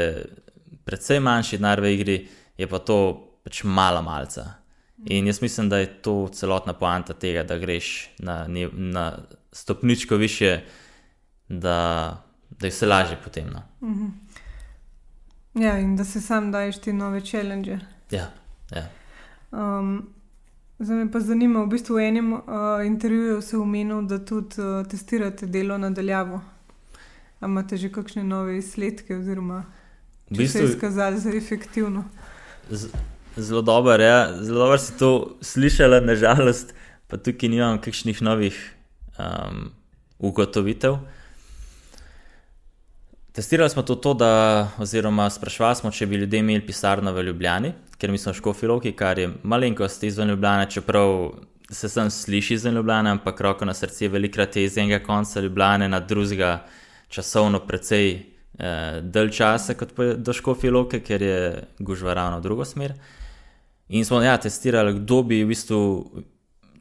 predvsej 0.86 1.19
manjši 1.19 1.58
denar 1.58 1.82
v 1.82 1.93
igri, 1.93 2.17
je 2.58 2.67
pa 2.67 2.80
to 2.80 2.98
pač 3.43 3.63
mala 3.63 4.02
malca. 4.02 4.46
In 5.06 5.28
jaz 5.28 5.41
mislim, 5.41 5.69
da 5.69 5.78
je 5.78 5.89
to 6.02 6.30
celotna 6.34 6.74
poanta 6.74 7.13
tega, 7.13 7.43
da 7.43 7.58
greš 7.58 8.10
na, 8.19 8.46
na 8.72 9.17
stopničko 9.52 10.15
više 10.15 10.62
da, 11.50 11.78
da 12.50 12.67
je 12.67 12.72
vse 12.72 12.88
lažje 12.88 13.17
potem. 13.24 13.50
No. 13.50 13.63
Ja, 15.54 15.78
in 15.80 15.96
da 15.96 16.04
se 16.04 16.22
sam 16.22 16.52
daješ 16.52 16.82
te 16.82 16.93
nove 16.93 17.22
challenge. 17.22 17.78
Ja, 18.12 18.32
ja. 18.72 18.88
Um, 19.52 20.13
zdaj 20.84 20.98
me 20.98 21.12
pa 21.12 21.19
zanima, 21.19 21.63
v 21.63 21.67
bistvu 21.74 21.96
v 21.96 22.08
enem 22.08 22.34
uh, 22.34 22.41
intervjuju 22.86 23.41
se 23.41 23.58
omenil, 23.58 24.02
da 24.08 24.19
tudi 24.26 24.62
uh, 24.62 24.86
testirate 24.88 25.46
delo 25.46 25.78
nadaljavo. 25.78 26.41
A 27.39 27.46
imate 27.46 27.78
že 27.78 27.91
kakšne 27.91 28.24
nove 28.24 28.58
izsledke, 28.58 29.17
oziroma 29.17 29.63
V 30.30 30.38
če 30.38 30.48
se 30.48 30.60
je 30.60 30.63
bistvu, 30.63 30.76
izkazalo 30.78 31.17
za 31.17 31.34
efektivno? 31.36 32.04
z- 32.69 32.89
zelo 33.36 33.62
dobro, 33.62 34.04
ja. 34.04 34.43
zelo 34.43 34.60
dobro 34.60 34.78
si 34.78 34.98
to 34.98 35.38
slišala, 35.41 36.00
nažalost, 36.00 36.74
pa 37.08 37.17
tukaj 37.17 37.50
nimam 37.50 37.82
kakšnih 37.82 38.22
novih 38.22 38.56
um, 39.19 39.72
ugotovitev. 40.19 40.98
Testirali 43.34 43.69
smo 43.69 43.82
to, 43.82 43.96
to 43.96 44.13
da, 44.13 44.67
oziroma 44.78 45.30
sprašvali 45.30 45.76
smo, 45.76 45.91
če 45.91 46.06
bi 46.06 46.15
ljudje 46.22 46.39
imeli 46.39 46.62
pisarno 46.65 47.12
v 47.13 47.24
Ljubljani, 47.24 47.72
ker 47.98 48.12
mi 48.13 48.17
smo 48.22 48.34
škofiloki, 48.34 48.91
kar 48.93 49.19
je 49.19 49.32
malenkost 49.43 50.04
izven 50.04 50.30
Ljubljana, 50.30 50.67
čeprav 50.69 51.32
se 51.69 51.89
sem 51.89 52.12
sliši 52.13 52.54
izven 52.54 52.76
Ljubljana, 52.78 53.12
ampak 53.17 53.41
roko 53.41 53.65
na 53.65 53.74
srce, 53.74 54.08
velikrat 54.08 54.56
je 54.56 54.63
iz 54.63 54.78
enega 54.78 55.00
konca 55.06 55.41
Ljubljane 55.41 55.89
na 55.89 56.00
drugega 56.00 56.60
časovno 57.10 57.63
precej 57.65 58.12
eh, 58.13 59.02
dalj 59.02 59.32
časa 59.32 59.74
kot 59.74 59.98
do 60.17 60.34
škofiloke, 60.34 61.00
ker 61.02 61.22
je 61.22 61.63
gužva 61.80 62.13
ravno 62.13 62.38
v 62.38 62.46
drugo 62.46 62.65
smer. 62.65 62.93
In 63.89 64.06
smo 64.06 64.22
ja, 64.22 64.38
testirali, 64.38 64.93
kdo 65.00 65.24
bi 65.24 65.41
v 65.43 65.48
bistvu, 65.48 65.80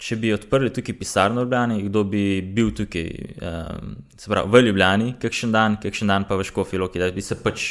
če 0.03 0.17
bi 0.19 0.33
odprli 0.35 0.73
tukaj 0.75 0.97
pisarno 0.99 1.43
v 1.43 1.45
Ljubljani, 1.47 1.83
kdo 1.87 2.03
bi 2.05 2.25
bil 2.43 2.73
tukaj, 2.75 3.07
um, 3.39 3.95
se 4.19 4.31
pravi 4.31 4.51
v 4.51 4.63
Ljubljani, 4.67 5.13
kakšen 5.23 5.53
dan, 5.55 5.79
kakšen 5.83 6.11
dan 6.11 6.27
pa 6.27 6.39
v 6.41 6.47
Škofiloki, 6.49 6.99
da 6.99 7.11
bi 7.15 7.23
se 7.23 7.39
pač 7.39 7.69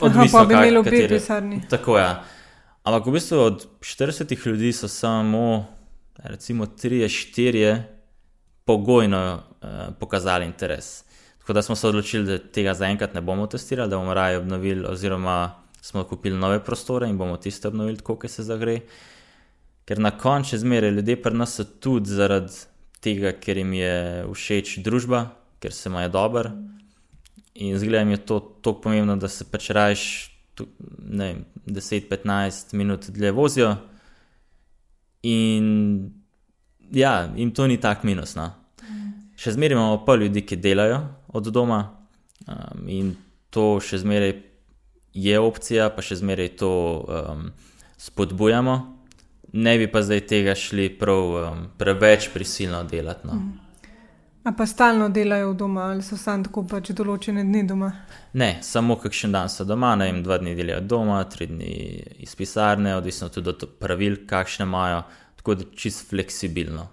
Aha, 0.00 0.26
pa 0.32 0.44
bi 0.46 0.54
imeli 0.54 0.78
obe 0.78 0.90
katere- 0.90 1.18
pisarni. 1.18 1.60
Tako 1.68 1.98
je. 1.98 2.04
Ja. 2.04 2.22
Ampak 2.86 3.10
v 3.10 3.12
bistvu 3.18 3.40
od 3.42 3.66
40 3.84 4.46
ljudi 4.46 4.72
so 4.72 4.88
samo, 4.88 5.66
recimo, 6.24 6.66
3-4 6.66 7.82
pogojno 8.64 9.20
uh, 9.34 9.68
pokazali 9.98 10.46
interes. 10.46 11.04
Tako 11.40 11.52
da 11.52 11.62
smo 11.62 11.74
se 11.76 11.88
odločili, 11.88 12.24
da 12.24 12.38
tega 12.38 12.74
zaenkrat 12.74 13.14
ne 13.14 13.20
bomo 13.20 13.46
testirali, 13.46 13.90
da 13.90 13.98
bomo 13.98 14.14
raje 14.14 14.38
obnovili, 14.38 14.86
oziroma 14.86 15.54
smo 15.82 16.04
kupili 16.04 16.38
nove 16.38 16.64
prostore 16.64 17.08
in 17.08 17.18
bomo 17.18 17.36
tiste 17.36 17.68
obnovili, 17.68 17.96
tako 17.96 18.16
kot 18.16 18.30
se 18.30 18.42
zagre. 18.42 18.80
Ker 19.90 19.98
na 19.98 20.12
koncu 20.14 20.54
zmeraj 20.58 20.90
ljudje 20.90 21.16
pri 21.22 21.34
nas 21.34 21.56
so 21.58 21.64
tudi 21.64 22.12
zaradi 22.14 22.52
tega, 23.02 23.32
ker 23.34 23.58
jim 23.58 23.72
je 23.74 23.94
všeč 24.30 24.76
družba, 24.86 25.24
ker 25.58 25.74
se 25.74 25.88
imajo 25.90 26.08
dobro. 26.14 26.50
In 27.54 27.74
zgleda 27.78 28.04
mi 28.04 28.12
je 28.14 28.20
to 28.22 28.38
tako 28.62 28.80
pomembno, 28.84 29.16
da 29.16 29.28
se 29.28 29.44
pač 29.50 29.70
rajš 29.74 30.30
10-15 31.66 32.74
minut 32.78 33.10
dlje 33.10 33.32
vozijo. 33.32 33.72
In 35.22 35.66
ja, 36.92 37.32
jim 37.36 37.50
to 37.50 37.66
ni 37.66 37.80
tak 37.80 38.06
minus. 38.06 38.36
No. 38.38 38.46
Še 39.34 39.56
zmeraj 39.58 39.74
imamo 39.74 40.04
pa 40.06 40.14
ljudi, 40.14 40.46
ki 40.46 40.56
delajo 40.62 41.02
od 41.34 41.50
doma 41.50 41.80
um, 42.46 42.86
in 42.86 43.16
to 43.50 43.80
še 43.82 43.98
zmeraj 44.06 44.38
je 45.18 45.34
opcija, 45.42 45.90
pa 45.90 45.98
še 45.98 46.22
zmeraj 46.22 46.54
to 46.62 46.70
um, 47.02 47.50
spodbujamo. 47.98 48.99
Ne 49.52 49.78
bi 49.78 49.88
pa 49.90 50.02
zdaj 50.02 50.20
tega 50.30 50.54
šli 50.54 50.88
prav 50.98 51.34
um, 51.34 51.66
preveč 51.78 52.28
prisilno 52.34 52.84
delati. 52.84 53.26
No. 53.26 53.40
A 54.44 54.52
pa 54.56 54.66
stalno 54.66 55.08
delajo 55.08 55.52
doma 55.52 55.80
ali 55.80 56.02
so 56.02 56.16
samo 56.16 56.46
tako 56.46 56.62
pač 56.68 56.92
določene 56.96 57.42
dni 57.44 57.64
doma? 57.68 57.90
Ne, 58.40 58.54
samo 58.64 58.96
kakšen 58.96 59.34
dan 59.36 59.50
so 59.52 59.66
doma, 59.68 59.90
ne 60.00 60.06
vem, 60.08 60.22
dva 60.24 60.38
dni 60.40 60.54
delajo 60.56 60.80
doma, 60.80 61.18
tri 61.28 61.50
dni 61.50 61.74
iz 62.24 62.32
pisarne, 62.38 62.94
odvisno 62.96 63.28
tudi 63.28 63.52
od 63.52 63.66
pravil, 63.82 64.22
kakšne 64.30 64.64
imajo, 64.64 65.02
tako 65.42 65.58
da 65.60 65.66
čist 65.76 66.06
fleksibilno. 66.08 66.86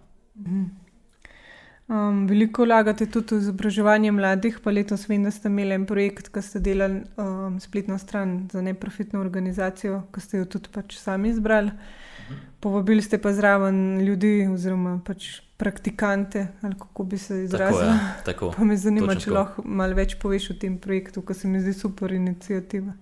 Um, 1.87 2.25
veliko 2.27 2.65
vlagate 2.67 3.07
tudi 3.07 3.37
v 3.37 3.45
izobraževanje 3.45 4.11
mladih, 4.11 4.59
pa 4.63 4.73
letos 4.75 5.07
vem, 5.07 5.23
da 5.23 5.31
ste 5.31 5.47
imeli 5.47 5.77
en 5.77 5.85
projekt, 5.87 6.27
ki 6.35 6.43
ste 6.43 6.59
delali 6.59 7.05
um, 7.15 7.61
spletno 7.63 7.95
stran 8.01 8.41
za 8.51 8.65
neprofitno 8.65 9.23
organizacijo, 9.23 10.01
ki 10.11 10.25
ste 10.25 10.43
jo 10.43 10.49
tudi 10.57 10.73
pač 10.73 10.97
sami 10.99 11.31
izbrali. 11.31 11.71
Povabili 12.59 13.01
ste 13.01 13.17
pa 13.17 13.33
zraven 13.33 14.01
ljudi, 14.01 14.47
oziroma 14.53 15.01
pač 15.05 15.27
praktikante, 15.57 16.47
ali 16.61 16.73
kako 16.73 17.03
bi 17.03 17.17
se 17.17 17.27
Tako 17.27 17.43
izrazili. 17.43 17.85
je. 17.85 17.99
Tako. 18.25 18.51
Pa 18.57 18.63
me 18.63 18.77
zanima, 18.77 19.07
Točno 19.07 19.19
če 19.19 19.25
tako. 19.25 19.35
lahko 19.35 19.61
malo 19.65 19.95
več 19.95 20.15
poveš 20.15 20.49
o 20.51 20.53
tem 20.53 20.77
projektu, 20.77 21.21
ki 21.21 21.33
se 21.33 21.47
mi 21.47 21.61
zdi 21.61 21.73
super 21.73 22.11
inicijativa. 22.11 22.93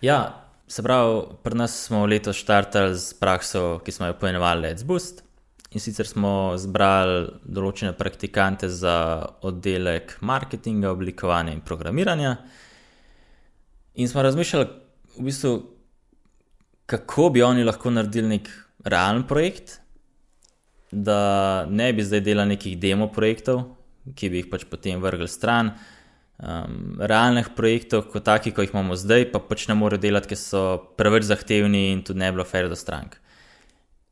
Ja, 0.00 0.20
se 0.68 0.82
pravi, 0.82 1.22
pri 1.42 1.54
nas 1.54 1.74
smo 1.86 2.06
letos 2.06 2.36
štartali 2.36 2.94
z 2.96 3.14
prakso, 3.14 3.80
ki 3.84 3.92
smo 3.92 4.06
jo 4.06 4.14
poimenovali 4.20 4.68
Let's 4.68 4.84
Boost. 4.84 5.24
In 5.70 5.80
sicer 5.80 6.06
smo 6.06 6.56
zbrali 6.58 7.28
določene 7.44 7.92
praktikante 7.94 8.68
za 8.68 9.22
oddelek 9.42 10.16
marketinga, 10.20 10.90
oblikovanja 10.90 11.52
in 11.52 11.60
programiranja. 11.60 12.36
In 13.94 14.08
smo 14.08 14.22
razmišljali, 14.22 14.66
v 15.18 15.22
bistvu, 15.22 15.52
kako 16.90 17.30
bi 17.30 17.42
oni 17.46 17.64
lahko 17.64 17.92
naredili 17.94 18.36
nek 18.36 18.50
realen 18.84 19.22
projekt, 19.28 19.78
da 20.90 21.66
ne 21.70 21.92
bi 21.94 22.02
zdaj 22.02 22.24
delali 22.26 22.56
nekih 22.56 22.78
demo 22.82 23.06
projektov, 23.14 23.62
ki 24.16 24.30
bi 24.32 24.42
jih 24.42 24.50
pač 24.50 24.66
potem 24.70 25.02
vrgli 25.02 25.28
stran. 25.30 25.74
Um, 26.40 26.96
realnih 26.98 27.50
projektov, 27.56 28.06
kot 28.10 28.24
taki, 28.24 28.50
kot 28.56 28.64
jih 28.64 28.72
imamo 28.74 28.96
zdaj, 28.98 29.28
pa 29.30 29.42
pač 29.44 29.68
ne 29.68 29.76
morejo 29.76 30.00
delati, 30.02 30.32
ker 30.32 30.40
so 30.40 30.62
preveč 30.98 31.28
zahtevni 31.28 31.90
in 31.92 32.00
tudi 32.06 32.22
ne 32.22 32.30
bi 32.30 32.38
bilo 32.38 32.46
fair 32.48 32.70
do 32.70 32.78
strank. 32.78 33.18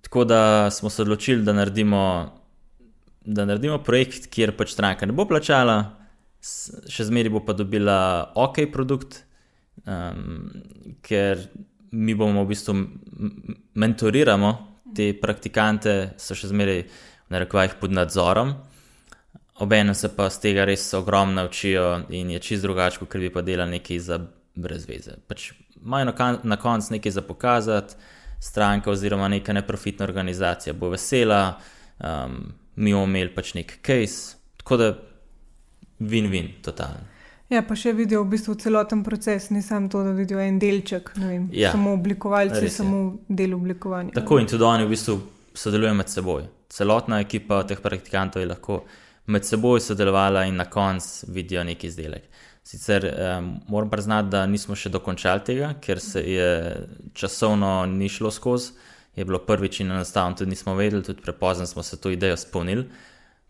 Tako 0.05 0.27
da 0.29 0.41
smo 0.71 0.93
se 0.93 1.03
odločili, 1.03 1.43
da 1.43 1.57
naredimo, 1.57 2.03
da 3.25 3.49
naredimo 3.49 3.81
projekt, 3.83 4.29
kjer 4.31 4.53
pač 4.57 4.77
stranka 4.77 5.09
ne 5.09 5.17
bo 5.17 5.25
plačala, 5.27 5.79
še 6.39 7.09
zmeraj 7.09 7.33
bo 7.35 7.43
pa 7.49 7.57
dobila 7.57 7.99
ok 8.39 8.69
produkt, 8.71 9.23
um, 9.89 10.53
ker 11.03 11.49
mi 11.91 12.15
bomo 12.15 12.45
v 12.45 12.49
bistvu 12.49 12.75
mentoriramo 13.75 14.51
te 14.97 15.13
praktikante, 15.21 16.15
so 16.17 16.37
še 16.37 16.51
zmeraj 16.53 16.83
v 17.29 17.35
narekovajih 17.35 17.79
pod 17.81 17.93
nadzorom. 17.93 18.55
Obenem 19.61 19.95
se 19.95 20.11
pa 20.15 20.29
z 20.31 20.41
tega 20.45 20.65
res 20.69 20.87
ogromno 20.95 21.45
učijo 21.49 22.05
in 22.15 22.31
je 22.31 22.39
čist 22.41 22.63
drugače, 22.63 23.01
kot 23.03 23.19
bi 23.21 23.31
pa 23.35 23.43
delali 23.43 23.79
nekaj 23.79 23.99
za 23.99 24.21
brez 24.55 24.87
veze. 24.89 25.19
Pač 25.27 25.53
imajo 25.83 26.13
na, 26.13 26.31
na 26.43 26.57
koncu 26.57 26.95
nekaj 26.95 27.13
za 27.13 27.23
pokazati, 27.23 27.99
stranka 28.41 28.91
oziroma 28.91 29.29
neka 29.29 29.53
neprofitna 29.53 30.07
organizacija 30.07 30.73
bo 30.73 30.93
vesela, 30.95 31.59
um, 31.99 32.53
mi 32.77 32.95
bomo 32.95 33.11
imeli 33.11 33.35
pač 33.35 33.55
nek 33.59 33.79
case, 33.83 34.39
tako 34.63 34.77
da 34.79 34.93
win-win, 35.99 36.53
totalno. 36.63 37.18
Ja, 37.49 37.63
pa 37.65 37.77
še 37.79 37.95
vidijo 37.97 38.21
v 38.27 38.35
bistvu 38.35 38.59
celoten 38.61 39.01
proces, 39.05 39.49
ne 39.55 39.63
samo 39.65 39.89
to, 39.89 40.03
da 40.05 40.13
vidijo 40.13 40.41
en 40.45 40.59
delček, 40.61 41.15
vem, 41.17 41.49
Ja, 41.57 41.73
samo 41.73 41.95
oblikovalci, 41.97 42.69
samo 42.69 43.03
del 43.29 43.55
oblikovanja. 43.57 44.13
Tako 44.19 44.43
in 44.43 44.49
tudi 44.51 44.67
oni 44.69 44.85
v 44.85 44.93
bistvu 44.93 45.17
sodelujejo 45.57 45.97
med 45.97 46.13
seboj. 46.13 46.45
Celotna 46.69 47.23
ekipa 47.25 47.63
teh 47.65 47.81
praktikantov 47.81 48.45
je 48.45 48.51
lahko 48.51 48.83
med 49.33 49.49
seboj 49.49 49.81
sodelovala 49.81 50.45
in 50.45 50.61
na 50.61 50.69
koncu 50.69 51.33
vidijo 51.33 51.65
neki 51.65 51.89
izdelek. 51.89 52.29
Sicer 52.69 53.07
um, 53.09 53.55
moram 53.73 53.89
priznati, 53.89 54.29
da 54.29 54.45
nismo 54.47 54.77
še 54.77 54.93
dokončali 54.93 55.41
tega, 55.47 55.71
ker 55.81 56.03
se 56.05 56.21
je 56.21 56.49
časovno 57.17 57.87
ni 57.89 58.11
šlo 58.13 58.29
skozi. 58.31 58.75
Je 59.17 59.25
bilo 59.25 59.41
prvič 59.43 59.81
in 59.81 59.91
enostavno 59.91 60.37
tudi 60.37 60.53
nismo 60.53 60.77
vedeli, 60.77 61.03
tudi 61.03 61.25
prepozno 61.25 61.67
smo 61.67 61.83
se 61.83 61.97
to 61.97 62.13
idejo 62.13 62.37
spomnili. 62.37 62.85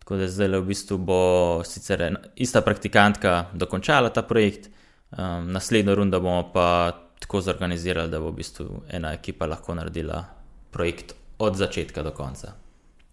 Tako 0.09 0.17
da 0.17 0.27
zdaj 0.27 0.47
v 0.47 0.65
bistvu 0.65 0.97
bo 0.97 1.61
sicer 1.63 2.01
ena, 2.01 2.19
ista 2.35 2.63
praktikantka 2.65 3.45
dokončala 3.53 4.09
ta 4.09 4.23
projekt, 4.25 4.69
um, 5.11 5.51
naslednjo 5.53 5.95
rundo 5.95 6.19
bomo 6.19 6.49
pa 6.53 6.91
tako 7.19 7.41
zorganizirali, 7.41 8.09
da 8.09 8.19
bo 8.19 8.31
v 8.31 8.39
bistvu 8.39 8.81
ena 8.89 9.11
ekipa 9.13 9.45
lahko 9.45 9.75
naredila 9.77 10.23
projekt 10.71 11.13
od 11.37 11.55
začetka 11.55 12.01
do 12.03 12.11
konca. 12.11 12.55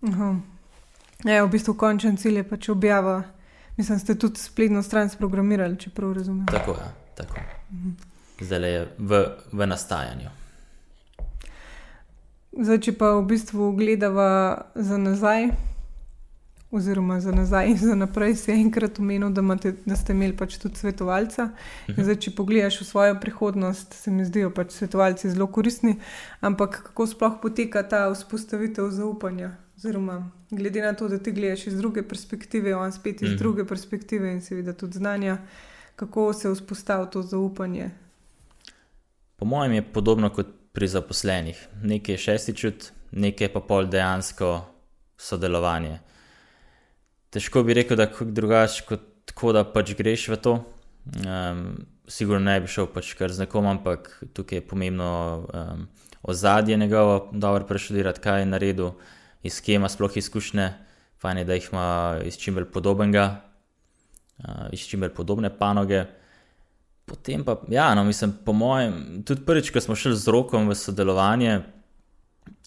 Aha. 0.09 0.31
Ja, 1.25 1.45
v 1.45 1.53
bistvu 1.53 1.77
končen 1.77 2.17
cilj 2.17 2.41
je 2.41 2.47
pač 2.49 2.71
objava. 2.73 3.23
Mislim, 3.77 3.99
ste 3.99 4.17
tudi 4.17 4.41
spletno 4.41 4.83
stran 4.83 5.13
sprogramirali, 5.13 5.77
če 5.77 5.93
prav 5.93 6.17
razumem. 6.17 6.49
Tako 6.49 6.81
je, 6.81 6.91
tako. 7.21 7.45
Zdaj 8.41 8.73
je 8.73 8.83
v, 8.99 9.25
v 9.53 9.69
nastajanju. 9.69 10.33
Zdaj, 12.57 12.85
če 12.89 12.97
pa 12.97 13.19
v 13.21 13.27
bistvu 13.29 13.75
gledava 13.77 14.29
za 14.75 14.97
nazaj, 14.97 15.51
oziroma 16.77 17.19
za 17.21 17.33
nazaj 17.33 17.71
in 17.71 17.79
za 17.81 17.95
naprej, 17.95 18.35
si 18.41 18.53
enkrat 18.53 19.01
omenil, 19.01 19.31
da, 19.35 19.41
imate, 19.45 19.75
da 19.87 19.97
ste 19.97 20.13
imeli 20.13 20.37
pač 20.37 20.59
tudi 20.63 20.79
svetovalca. 20.79 21.51
In 21.93 22.01
Zdaj, 22.05 22.21
če 22.25 22.35
pogledaš 22.37 22.81
v 22.81 22.89
svojo 22.89 23.19
prihodnost, 23.21 23.95
se 23.95 24.11
mi 24.11 24.25
zdijo 24.25 24.51
pač 24.55 24.77
svetovalci 24.77 25.31
zelo 25.33 25.47
koristni. 25.47 25.97
Ampak 26.41 26.83
kako 26.91 27.07
sploh 27.11 27.39
poteka 27.43 27.83
ta 27.89 28.07
vzpostavitev 28.13 28.91
zaupanja 28.95 29.57
oziroma 29.77 30.31
glede 30.51 30.83
na 30.83 30.93
to, 30.93 31.09
da 31.09 31.19
ti 31.19 31.33
gledaš 31.33 31.67
iz 31.67 31.77
druge 31.77 32.03
perspektive, 32.09 32.77
on 32.77 32.93
spet 32.93 33.23
iz 33.23 33.33
mm. 33.33 33.37
druge 33.37 33.65
perspektive 33.65 34.33
in 34.33 34.41
seveda 34.41 34.73
tudi 34.73 34.99
znanja, 34.99 35.39
kako 35.97 36.33
se 36.33 36.51
vzpostavi 36.51 37.11
to 37.13 37.23
zaupanje. 37.23 37.91
Po 39.37 39.45
mojem 39.45 39.73
je 39.73 39.83
podobno 39.93 40.31
kot 40.31 40.47
pri 40.73 40.89
zaposlenih. 40.89 41.69
Nekaj 41.83 42.15
je 42.15 42.19
šesti 42.19 42.55
čut, 42.55 42.91
nekaj 43.13 43.53
pa 43.53 43.61
pol 43.61 43.87
dejansko 43.89 44.65
sodelovanje. 45.17 45.99
Težko 47.31 47.63
bi 47.67 47.75
rekel, 47.75 47.97
da 47.99 48.07
je 48.07 48.27
drugače 48.33 48.85
kot 48.89 49.05
tako, 49.27 49.53
da 49.53 49.65
pač 49.65 49.95
greš 49.99 50.29
v 50.33 50.41
to. 50.43 50.55
Um, 51.07 51.87
sigurno 52.09 52.45
ne 52.45 52.61
bi 52.61 52.71
šel 52.71 52.89
pač 52.91 53.13
kar 53.19 53.33
z 53.33 53.45
nekom, 53.45 53.67
ampak 53.71 54.11
tukaj 54.35 54.61
je 54.61 54.67
pomembno 54.67 55.11
um, 55.47 55.87
ozadje 56.23 56.77
njegovo, 56.77 57.31
dobro 57.33 57.67
preštudirati, 57.67 58.21
kaj 58.21 58.41
je 58.41 58.47
naredil, 58.47 58.91
iz 59.43 59.61
kje 59.61 59.79
ima 59.79 59.89
sploh 59.89 60.17
izkušnje, 60.17 60.71
fajn 61.23 61.39
je, 61.39 61.45
da 61.45 61.59
jih 61.59 61.69
ima 61.73 61.89
iz 62.25 62.39
čim 62.39 62.55
bolj 62.55 62.71
podobnega, 62.75 63.27
uh, 64.39 64.67
iz 64.73 64.87
čim 64.87 65.01
bolj 65.01 65.15
podobne 65.15 65.51
panoge. 65.59 66.05
Potem 67.07 67.45
pa, 67.45 67.61
ja, 67.71 67.95
no, 67.95 68.05
mislim, 68.05 68.33
po 68.45 68.53
mojem, 68.53 69.23
tudi 69.27 69.45
prvič, 69.47 69.71
ko 69.71 69.81
smo 69.81 69.95
šli 69.95 70.17
z 70.19 70.35
rokom 70.35 70.67
v 70.69 70.75
sodelovanje, 70.75 71.61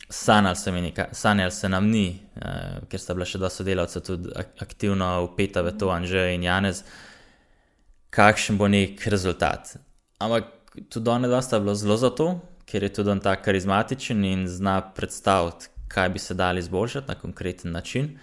sanjali 0.10 0.56
se, 0.56 0.72
sanjal 1.12 1.52
se 1.52 1.70
nam 1.70 1.90
ni, 1.90 2.20
uh, 2.36 2.88
ker 2.90 3.00
sta 3.00 3.14
bila 3.14 3.26
še 3.26 3.38
dva 3.38 3.50
sodelavca 3.50 4.02
tudi 4.02 4.32
aktivno 4.36 5.10
upeta 5.30 5.62
v 5.62 5.76
to, 5.78 5.92
Anže 5.94 6.34
in 6.34 6.44
Janez, 6.44 6.84
kakšen 8.10 8.58
bo 8.58 8.68
nek 8.68 9.06
rezultat. 9.08 9.76
Ampak 10.20 10.50
tudi 10.90 11.10
oni 11.10 11.30
dva 11.30 11.42
sta 11.46 11.60
bila 11.60 11.76
zelo 11.78 11.98
za 11.98 12.10
to, 12.10 12.40
ker 12.70 12.84
je 12.84 12.94
tudi 12.94 13.14
on 13.14 13.22
tako 13.22 13.46
karizmatičen 13.50 14.26
in 14.26 14.48
zna 14.48 14.82
predstaviti, 14.96 15.70
kaj 15.88 16.10
bi 16.10 16.20
se 16.20 16.34
dali 16.34 16.60
izboljšati 16.60 17.08
na 17.08 17.16
konkreten 17.16 17.72
način. 17.72 18.18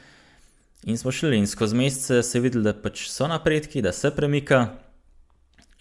In 0.86 0.98
smo 0.98 1.12
šli 1.12 1.38
in 1.38 1.46
skozi 1.46 1.76
mesece 1.76 2.22
se 2.22 2.40
videli, 2.40 2.64
da 2.64 2.74
pač 2.74 3.08
so 3.10 3.26
napredki, 3.26 3.82
da 3.82 3.92
se 3.92 4.10
premika. 4.14 4.66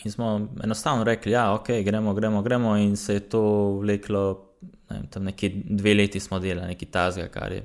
In 0.04 0.12
smo 0.12 0.50
enostavno 0.64 1.04
rekli, 1.04 1.32
da 1.32 1.38
ja, 1.38 1.54
ok, 1.54 1.68
gremo, 1.86 2.14
gremo, 2.14 2.42
gremo, 2.42 2.78
in 2.78 2.98
se 2.98 3.14
je 3.14 3.30
to 3.30 3.42
vleklo. 3.82 4.55
Ne 4.90 5.00
vem, 5.00 5.08
tam 5.12 5.24
nekje 5.24 5.52
dve 5.66 5.94
leti 5.94 6.20
smo 6.20 6.40
delali 6.40 6.74
nekaj 6.74 6.92
tazga, 6.92 7.28
kar 7.34 7.52
je 7.52 7.64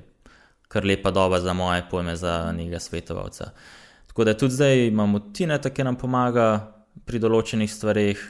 kar 0.71 0.85
lepa 0.87 1.11
doba 1.11 1.39
za 1.39 1.53
moje 1.53 1.83
pojme, 1.91 2.15
za 2.15 2.53
njega 2.57 2.79
svetovalca. 2.79 3.51
Tako 4.07 4.23
da 4.23 4.37
tudi 4.37 4.53
zdaj 4.53 4.87
imamo 4.87 5.19
Tina, 5.19 5.59
ki 5.59 5.83
nam 5.83 5.97
pomaga 5.99 6.45
pri 7.05 7.19
določenih 7.19 7.71
stvarih 7.71 8.21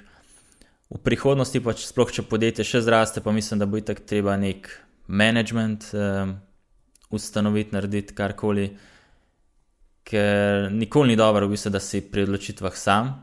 v 0.89 0.99
prihodnosti, 1.05 1.61
pa 1.61 1.75
če 1.77 1.85
sploh 1.85 2.13
če 2.13 2.25
podjetje 2.25 2.65
še 2.65 2.81
zraste, 2.85 3.21
pa 3.21 3.31
mislim, 3.31 3.61
da 3.61 3.67
bo 3.69 3.77
itak 3.77 4.01
treba 4.09 4.35
nek 4.41 4.69
management 5.07 5.91
um, 5.93 6.33
ustanoviti, 7.13 7.75
narediti 7.75 8.17
karkoli, 8.17 8.71
ker 10.03 10.71
nikoli 10.73 11.13
ni 11.13 11.19
dobro, 11.19 11.45
v 11.45 11.53
bistvu, 11.53 11.75
da 11.77 11.81
si 11.83 12.01
pri 12.01 12.25
odločitvah 12.25 12.77
sam. 12.77 13.13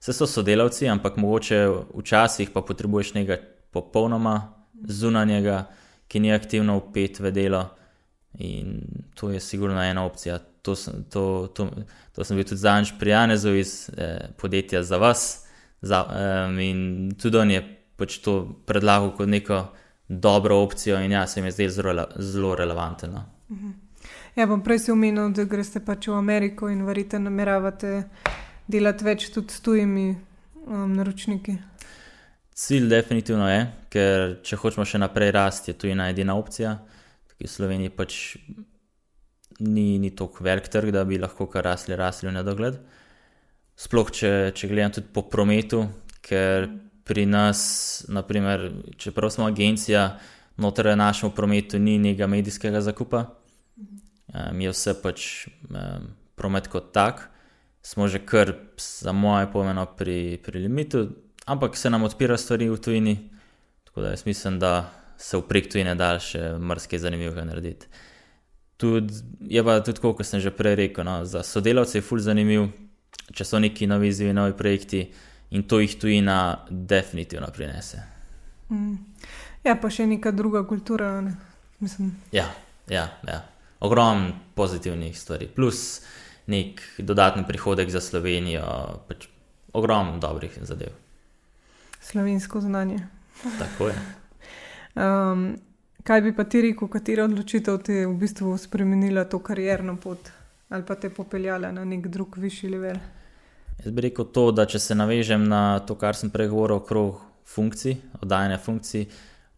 Vse 0.00 0.16
so 0.16 0.26
sodelavci, 0.26 0.88
ampak 0.88 1.20
mogoče 1.20 1.60
včasih 1.92 2.50
pa 2.56 2.64
potrebuješ 2.64 3.14
nekaj 3.20 3.40
popolnoma 3.72 4.61
zunanjega, 4.88 5.66
ki 6.08 6.20
ni 6.20 6.32
aktivno 6.32 6.76
upet 6.76 7.20
v 7.20 7.32
delo. 7.32 7.66
In 8.38 8.80
to 9.14 9.30
je 9.30 9.40
sigurno 9.40 9.82
ena 9.82 10.04
opcija. 10.04 10.38
To 10.62 10.76
sem, 10.76 11.04
to, 11.10 11.50
to, 11.54 11.68
to 12.14 12.24
sem 12.24 12.36
bil 12.36 12.46
tudi 12.46 12.60
zadnjič 12.62 12.94
pri 12.98 13.10
Janezu 13.10 13.54
iz 13.58 13.90
eh, 13.96 14.28
podjetja 14.38 14.82
za 14.82 14.96
vas. 14.96 15.46
Za, 15.82 16.04
um, 16.06 16.58
in 16.60 17.14
tudi 17.18 17.38
on 17.38 17.50
je 17.50 17.62
pač 17.96 18.20
to 18.22 18.62
predlagal 18.66 19.10
kot 19.16 19.28
neko 19.28 19.64
dobro 20.08 20.60
opcijo, 20.62 21.00
in 21.00 21.12
ja, 21.12 21.26
se 21.26 21.40
mi 21.40 21.48
je 21.48 21.52
zdelo 21.52 21.70
zelo, 21.70 22.06
zelo 22.18 22.54
relevantno. 22.54 23.08
No. 23.08 23.24
Mhm. 23.50 23.70
Ja, 24.36 24.46
bom 24.46 24.62
prej 24.64 24.78
si 24.78 24.92
omenil, 24.92 25.28
da 25.36 25.44
greste 25.44 25.80
pač 25.84 26.08
v 26.08 26.16
Ameriko 26.16 26.68
in 26.72 26.86
verjete, 26.86 27.18
nameravate 27.20 28.04
delati 28.66 29.04
več 29.04 29.28
tudi 29.34 29.52
s 29.52 29.60
tujimi 29.60 30.06
um, 30.66 30.94
naročniki. 30.96 31.58
Cilj 32.54 32.88
definitivno 32.88 33.48
je, 33.50 33.66
ker 33.92 34.38
če 34.44 34.58
hočemo 34.60 34.86
še 34.88 35.00
naprej 35.02 35.34
rasti, 35.36 35.72
je 35.72 35.78
to 35.78 35.90
ena 35.90 36.08
edina 36.12 36.36
opcija. 36.38 36.78
Tukaj 37.28 37.48
v 37.48 37.52
Sloveniji 37.52 37.92
pač 37.92 38.18
ni, 39.60 39.98
ni 40.00 40.10
tako 40.16 40.46
velik 40.46 40.70
trg, 40.72 40.92
da 40.94 41.04
bi 41.08 41.20
lahko 41.20 41.46
kar 41.50 41.66
rasli, 41.68 41.96
rasli 41.98 42.30
v 42.30 42.36
nedogled. 42.38 42.78
Sploh, 43.78 44.12
če, 44.12 44.30
če 44.56 44.70
gledam 44.70 44.94
tudi 44.96 45.12
po 45.12 45.24
prometu, 45.32 45.86
ker 46.24 46.68
pri 47.08 47.24
nas, 47.26 47.60
naprimer, 48.12 48.68
čeprav 49.00 49.32
smo 49.34 49.48
agencija, 49.50 50.06
noter 50.62 50.92
v 50.92 50.98
našem 51.00 51.32
prometu 51.34 51.80
ni 51.82 51.98
nekega 51.98 52.28
medijskega 52.30 52.82
zakupa, 52.84 53.24
um, 54.32 54.60
je 54.60 54.72
vse 54.72 54.94
pač 55.02 55.26
um, 55.68 56.12
promet 56.38 56.68
kot 56.72 56.92
tak, 56.94 57.26
smo 57.82 58.06
že 58.08 58.22
kar, 58.22 58.54
za 58.78 59.12
moje 59.12 59.50
pomeno, 59.52 59.88
pri, 59.98 60.38
pri 60.38 60.64
limitu, 60.68 61.08
ampak 61.46 61.76
se 61.76 61.90
nam 61.90 62.06
odpira 62.06 62.38
stvari 62.38 62.70
v 62.70 62.78
tujini, 62.78 63.16
tako 63.92 64.06
da 64.06 64.14
jaz 64.16 64.26
mislim, 64.26 64.58
da 64.58 64.90
se 65.20 65.36
v 65.36 65.44
prek 65.46 65.68
tujine 65.70 65.94
da 65.94 66.16
še 66.18 66.56
marsikaj 66.58 67.04
zanimivega 67.04 67.44
narediti. 67.46 67.86
Tud, 68.80 69.12
je 69.46 69.62
pa 69.62 69.76
tudi, 69.84 70.00
kot 70.02 70.26
sem 70.26 70.40
že 70.42 70.50
prej 70.50 70.74
rekel, 70.80 71.06
no, 71.06 71.20
za 71.28 71.44
sodelavce 71.46 72.00
je 72.00 72.02
fulj 72.02 72.24
zanimiv 72.26 72.72
če 73.30 73.46
so 73.46 73.60
neki 73.62 73.86
novi 73.86 74.10
izzivi, 74.12 74.32
novi 74.36 74.54
projekti 74.56 75.02
in 75.52 75.64
to 75.68 75.80
jih 75.82 75.94
tujina 76.00 76.64
definitivno 76.70 77.48
prinese. 77.54 78.02
Mm. 78.72 78.96
Ja, 79.64 79.76
pa 79.78 79.90
še 79.92 80.08
neka 80.08 80.32
druga 80.34 80.64
kultura. 80.66 81.20
Ne? 81.22 81.36
Ja, 82.34 82.48
ja, 82.90 83.06
ja. 83.28 83.38
ogromno 83.82 84.32
pozitivnih 84.54 85.14
stvari, 85.18 85.48
plus 85.50 86.02
nek 86.50 86.80
dodatni 86.98 87.44
prihodek 87.46 87.90
za 87.90 88.00
Slovenijo, 88.02 88.64
pač 89.08 89.28
ogromno 89.76 90.18
dobrih 90.22 90.56
zadev. 90.66 90.94
Slovensko 92.02 92.62
znanje. 92.62 93.04
Tako 93.58 93.88
je. 93.88 93.94
um, 94.94 95.56
kaj 96.02 96.20
bi 96.20 96.36
pa 96.36 96.44
ti 96.44 96.62
rekel, 96.62 96.88
katera 96.88 97.24
odločitev 97.24 97.78
ti 97.82 97.92
je 97.92 98.06
v 98.06 98.14
bistvu 98.18 98.54
spremenila 98.58 99.24
to 99.24 99.38
karjerno 99.38 99.96
pot 99.96 100.30
ali 100.72 100.86
pa 100.88 100.94
te 100.94 101.10
popeljala 101.10 101.72
na 101.72 101.84
nek 101.84 102.06
drug 102.08 102.36
višji 102.36 102.70
level? 102.70 102.96
Jaz 103.84 103.92
bi 103.92 104.00
rekel 104.06 104.24
to, 104.24 104.46
da 104.52 104.64
če 104.66 104.78
se 104.78 104.94
navežem 104.94 105.44
na 105.48 105.82
to, 105.84 105.96
kar 106.00 106.16
sem 106.16 106.30
prej 106.32 106.48
govoril 106.48 106.78
okrog 106.80 107.20
funkcij, 107.44 107.96
oddajanja 108.22 108.58
funkcij, 108.58 109.04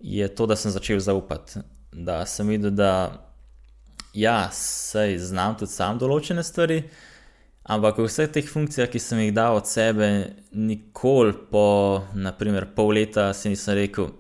je 0.01 0.29
to, 0.35 0.47
da 0.47 0.57
sem 0.57 0.73
začel 0.75 0.99
zaupati. 0.99 1.63
Da 1.93 2.25
sem 2.27 2.49
videl, 2.51 2.75
da 2.75 2.91
ja, 4.15 4.49
sej 4.53 5.19
znam 5.19 5.55
tudi 5.59 5.73
sam 5.73 5.99
določene 5.99 6.43
stvari, 6.43 6.83
ampak 7.65 7.99
v 7.99 8.09
vseh 8.09 8.31
teh 8.31 8.47
funkcijah, 8.49 8.89
ki 8.89 9.01
sem 9.01 9.25
jih 9.25 9.35
dal 9.37 9.57
od 9.57 9.69
sebe, 9.69 10.37
nikoli 10.53 11.35
po, 11.51 12.05
naprimer, 12.15 12.69
pol 12.77 12.95
leta 12.97 13.33
si 13.33 13.53
nisem 13.53 13.81
rekel, 13.81 14.13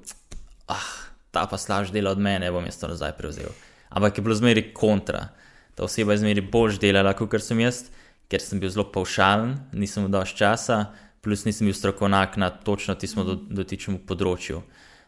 ah, 0.69 0.91
ta 1.31 1.47
pa 1.47 1.61
slaž 1.61 1.93
dela 1.93 2.13
od 2.13 2.21
mene, 2.21 2.53
bom 2.53 2.65
jaz 2.65 2.81
to 2.81 2.89
nazaj 2.89 3.17
prevzel. 3.19 3.53
Ampak 3.95 4.19
je 4.19 4.25
bilo 4.25 4.35
zmeri 4.35 4.73
kontra. 4.75 5.29
Ta 5.75 5.85
oseba 5.85 6.15
je 6.15 6.23
zmeri 6.23 6.41
bož 6.41 6.79
delala, 6.83 7.13
kot 7.15 7.31
sem 7.43 7.61
jaz 7.61 7.85
ker 8.29 8.43
sem 8.43 8.61
bil 8.61 8.73
zelo 8.73 8.87
paušalen, 8.93 9.55
nisem 9.77 10.05
imel 10.05 10.15
dovolj 10.17 10.35
časa, 10.39 10.79
plus 11.25 11.45
nisem 11.47 11.69
bil 11.69 11.77
strokovnjak 11.77 12.39
na 12.41 12.51
točno 12.51 12.97
tistem 12.99 13.27
do, 13.27 13.37
dotičnem 13.61 14.01
področju. 14.09 14.63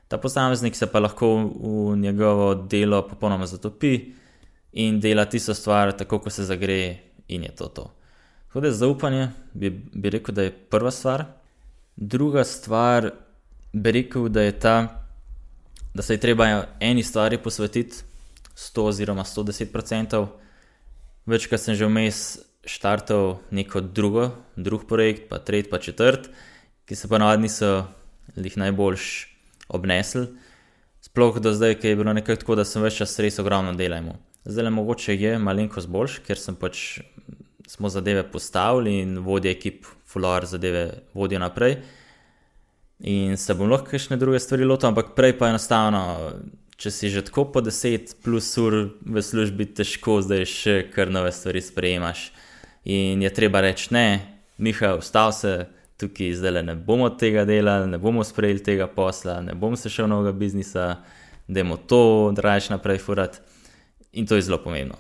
Ta 0.06 0.20
posameznik 0.22 0.76
se 0.78 0.86
pa 0.86 1.02
lahko 1.02 1.32
v 1.42 1.96
njegovo 1.98 2.52
delo 2.54 3.02
popolnoma 3.08 3.48
zatopi 3.50 3.96
in 4.78 5.00
dela 5.02 5.26
tisto 5.26 5.54
stvar, 5.56 5.92
tako 5.96 6.20
kot 6.22 6.36
se 6.36 6.46
zagre, 6.46 6.78
in 7.28 7.48
je 7.48 7.54
to 7.58 7.68
to. 7.74 7.88
Tako 8.48 8.60
da 8.60 8.66
je 8.66 8.72
zaupanje, 8.72 9.28
bi, 9.52 9.70
bi 9.70 10.10
rekel, 10.10 10.34
da 10.34 10.42
je 10.42 10.52
prva 10.52 10.90
stvar. 10.90 11.24
Druga 11.96 12.44
stvar, 12.44 13.10
bi 13.72 13.92
rekel, 13.92 14.28
da 14.28 14.42
je 14.42 14.58
ta, 14.60 15.04
da 15.94 16.02
se 16.02 16.14
je 16.14 16.20
treba 16.20 16.64
eni 16.80 17.02
stvari 17.02 17.38
posvetiti 17.38 17.96
100 18.56 18.82
oziroma 18.82 19.24
110 19.24 19.76
odstotkov. 19.76 20.28
Večkrat 21.26 21.60
sem 21.60 21.74
že 21.74 21.86
vmes 21.86 22.38
štartal 22.66 23.38
neko 23.50 23.80
drugo, 23.80 24.30
drug 24.56 24.86
projekt, 24.86 25.28
pa 25.28 25.38
tretji, 25.38 25.70
pa 25.70 25.78
četrt, 25.78 26.28
ki 26.86 26.94
se 26.94 27.08
pa 27.08 27.18
navadni 27.18 27.48
so 27.48 27.86
jih 28.36 28.56
najboljš 28.56 29.28
obnesli. 29.68 30.26
Sploh 31.00 31.38
do 31.40 31.52
zdaj, 31.52 31.78
ki 31.80 31.88
je 31.88 31.96
bilo 31.96 32.12
nekaj 32.12 32.42
tako, 32.42 32.54
da 32.58 32.64
sem 32.64 32.82
več 32.82 32.98
čas 32.98 33.18
res 33.22 33.38
ogromno 33.38 33.74
delal. 33.74 34.16
Zdaj 34.44 34.64
le 34.64 34.70
mogoče 34.70 35.14
je 35.14 35.38
malenkost 35.38 35.90
boljš, 35.90 36.20
ker 36.26 36.38
sem 36.38 36.54
pač 36.58 37.00
smo 37.66 37.88
zadeve 37.88 38.22
postavili 38.30 38.98
in 39.00 39.18
vodje 39.18 39.50
ekip, 39.50 39.86
fulor 40.06 40.46
zadeve 40.46 40.90
vodijo 41.14 41.40
naprej. 41.40 41.76
In 42.98 43.36
se 43.36 43.54
bom 43.54 43.70
lahko 43.70 43.98
še 43.98 44.16
druge 44.16 44.38
stvari 44.40 44.64
lotil, 44.64 44.88
ampak 44.88 45.12
prej 45.16 45.36
pa 45.38 45.50
enostavno 45.52 46.04
če 46.76 46.92
si 46.92 47.08
že 47.08 47.24
tako 47.24 47.48
po 47.52 47.64
10 47.64 48.20
plus 48.20 48.52
ur 48.60 48.92
v 49.00 49.22
službi, 49.24 49.68
težko 49.72 50.20
zdaj 50.20 50.44
še 50.44 50.74
kar 50.92 51.08
nove 51.12 51.32
stvari 51.32 51.64
sprejemaš. 51.64 52.30
In 52.84 53.24
je 53.24 53.32
treba 53.32 53.64
reči, 53.64 53.90
ne, 53.96 54.08
Miha, 54.60 54.94
vstal 55.00 55.32
se 55.36 55.66
tukaj, 56.00 56.36
zdaj 56.36 56.52
le 56.52 56.62
ne 56.64 56.74
bomo 56.76 57.08
tega 57.12 57.44
delali, 57.48 57.88
ne 57.90 57.98
bomo 58.00 58.24
sprejeli 58.24 58.62
tega 58.64 58.86
posla, 58.88 59.40
ne 59.44 59.56
bom 59.56 59.76
se 59.76 59.92
šel 59.92 60.08
novega 60.08 60.32
biznisa, 60.36 60.86
da 61.48 61.60
je 61.60 61.76
to, 61.88 62.32
da 62.36 62.44
rajš 62.44 62.70
naprej 62.76 63.00
furat. 63.04 63.40
in 64.12 64.26
to 64.26 64.36
je 64.36 64.42
zelo 64.42 64.58
pomembno. 64.58 64.96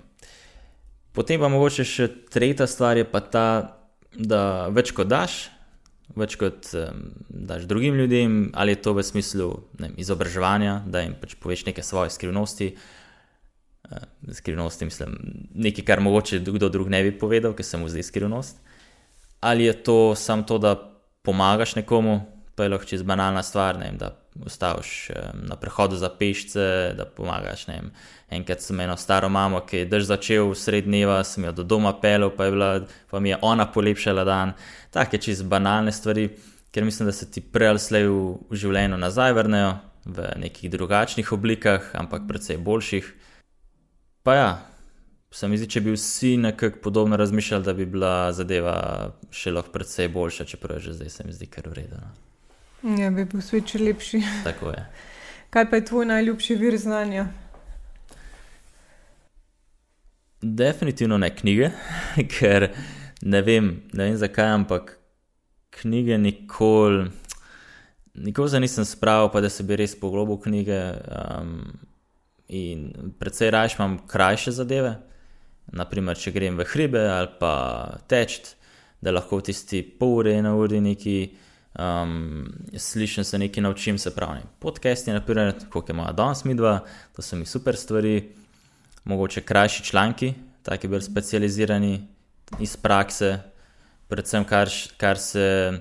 Potem 1.16 1.40
pa 1.40 1.48
mogoče 1.48 1.84
še 1.88 2.08
tretja 2.32 2.66
stvar 2.68 3.00
je 3.00 3.06
pa 3.08 3.22
ta, 3.24 3.46
da 4.12 4.68
več 4.72 4.92
kot 4.96 5.08
daš, 5.08 5.46
več 6.16 6.36
kot 6.40 6.68
um, 6.76 7.06
daš 7.28 7.64
drugim 7.68 7.96
ljudem, 7.96 8.36
ali 8.54 8.76
je 8.76 8.82
to 8.84 8.92
v 8.96 9.04
smislu 9.04 9.48
ne, 9.80 9.90
izobraževanja, 10.00 10.82
da 10.84 11.02
jim 11.04 11.16
pač 11.20 11.34
poveš 11.40 11.64
neke 11.70 11.84
svoje 11.84 12.12
skrivnosti. 12.12 12.74
Uh, 12.76 13.06
skrivnosti, 14.32 14.84
mislim, 14.84 15.16
nekaj, 15.54 15.84
kar 15.84 16.00
mogoče 16.00 16.42
kdo 16.44 16.68
drug 16.68 16.88
ne 16.92 17.02
bi 17.06 17.14
povedal, 17.18 17.54
ker 17.56 17.64
se 17.64 17.80
mu 17.80 17.88
zdi 17.88 18.02
skrivnost. 18.02 18.60
Ali 19.40 19.64
je 19.64 19.72
to 19.72 20.14
samo 20.18 20.42
to, 20.42 20.58
da 20.58 20.74
pomagaš 21.22 21.76
nekomu, 21.76 22.20
pa 22.54 22.64
je 22.64 22.72
lahko 22.72 22.88
čez 22.88 23.02
banalna 23.02 23.42
stvar, 23.42 23.78
ne, 23.78 23.92
da 23.98 24.12
ustaviš 24.46 25.10
na 25.34 25.56
prehodu 25.56 25.96
za 25.96 26.08
pešce, 26.08 26.94
da 26.98 27.04
pomagaš. 27.04 27.66
Ne, 27.66 27.80
enkrat 28.28 28.60
sem 28.60 28.80
imel 28.80 28.96
staro 28.96 29.28
mamo, 29.28 29.60
ki 29.66 29.84
je 29.84 29.88
drž 29.90 30.10
začel 30.10 30.54
sred 30.54 30.84
dneva, 30.84 31.22
sem 31.24 31.44
jo 31.44 31.52
do 31.52 31.64
doma 31.64 31.94
pelil, 32.00 32.30
pa, 32.30 32.50
bila, 32.50 32.70
pa 33.10 33.20
mi 33.20 33.32
je 33.32 33.38
ona 33.42 33.66
polepšala 33.72 34.24
dan. 34.24 34.54
Take 34.90 35.18
čez 35.18 35.42
banalne 35.42 35.92
stvari, 35.92 36.28
ker 36.70 36.84
mislim, 36.84 37.06
da 37.06 37.12
se 37.12 37.30
ti 37.30 37.40
prej 37.40 37.74
ali 37.74 37.82
slej 37.82 38.08
v, 38.08 38.22
v 38.50 38.62
življenju 38.62 38.98
nazaj 39.00 39.32
vrnejo 39.32 39.76
v 40.06 40.30
nekih 40.38 40.70
drugačnih 40.70 41.32
oblikah, 41.32 41.90
ampak 41.94 42.28
predvsej 42.28 42.58
boljših. 42.62 43.12
Pa 44.22 44.34
ja. 44.34 44.50
Se 45.30 45.48
mi 45.50 45.58
zdi, 45.58 45.66
če 45.68 45.82
bi 45.84 45.92
vsi 45.92 46.36
nekako 46.40 46.78
podobno 46.82 47.16
razmišljali, 47.18 47.64
da 47.66 47.74
bi 47.76 47.84
bila 47.84 48.30
zadeva 48.32 48.76
še 49.34 49.52
lahko 49.52 49.74
precej 49.74 50.08
boljša, 50.14 50.46
čeprav 50.48 50.78
že 50.80 50.94
zdaj, 50.96 51.10
se 51.12 51.26
mi 51.26 51.34
zdi, 51.34 51.50
kar 51.50 51.66
urejeno. 51.68 52.25
Ja, 52.86 53.10
bi 53.10 53.24
bil 53.26 53.42
svet 53.42 53.72
še 53.72 53.80
lepši. 53.82 54.20
Tako 54.44 54.70
je. 54.70 54.82
Kaj 55.50 55.64
pa 55.70 55.78
je 55.80 55.84
tvoj 55.88 56.06
najljubši 56.06 56.54
vir 56.60 56.76
znanja? 56.78 57.24
Definitivno 60.42 61.18
ne 61.18 61.32
knjige, 61.34 61.72
ker 62.34 62.68
ne 63.26 63.40
vem, 63.42 63.72
ne 63.90 64.04
vem 64.04 64.18
zakaj, 64.20 64.52
ampak 64.60 64.92
knjige 65.80 66.18
nikoli, 66.18 67.08
nikoli 68.22 68.52
se 68.54 68.60
nisem 68.62 68.86
spravil, 68.86 69.32
pa 69.34 69.42
da 69.42 69.50
se 69.50 69.66
bi 69.66 69.80
res 69.80 69.96
poglobil 69.98 70.38
v 70.38 70.44
knjige. 70.44 70.78
Um, 71.10 71.56
in 72.54 73.10
predvsej 73.18 73.50
raje 73.50 73.74
imam 73.74 73.96
krajše 74.06 74.54
zadeve, 74.54 74.92
naprimer, 75.74 76.14
če 76.14 76.30
grem 76.30 76.54
v 76.54 76.68
hribe 76.70 77.02
ali 77.10 77.32
pa 77.40 77.56
teč, 78.06 78.54
da 79.02 79.10
lahko 79.10 79.40
v 79.40 79.48
tisti 79.50 79.82
pol 79.82 80.20
ure, 80.20 80.36
ena 80.38 80.54
ura, 80.54 80.78
neki 80.80 81.16
um, 81.78 82.52
slišim 82.76 83.24
se 83.24 83.38
nekaj, 83.38 83.62
naučim 83.62 83.98
se 83.98 84.14
pravi. 84.14 84.40
Podcast 84.58 85.08
je, 85.08 85.14
naprimer, 85.14 85.54
kot 85.70 85.88
je 85.88 85.94
moja 85.94 86.12
danes 86.12 86.44
midva, 86.44 86.80
to 87.16 87.22
so 87.22 87.36
mi 87.36 87.46
super 87.46 87.76
stvari, 87.76 88.32
mogoče 89.04 89.40
krajši 89.40 89.84
članki, 89.84 90.34
taki 90.62 90.88
bolj 90.88 91.00
specializirani 91.00 92.08
iz 92.60 92.76
prakse, 92.76 93.38
predvsem 94.08 94.44
kar, 94.44 94.70
kar 94.96 95.18
se 95.18 95.72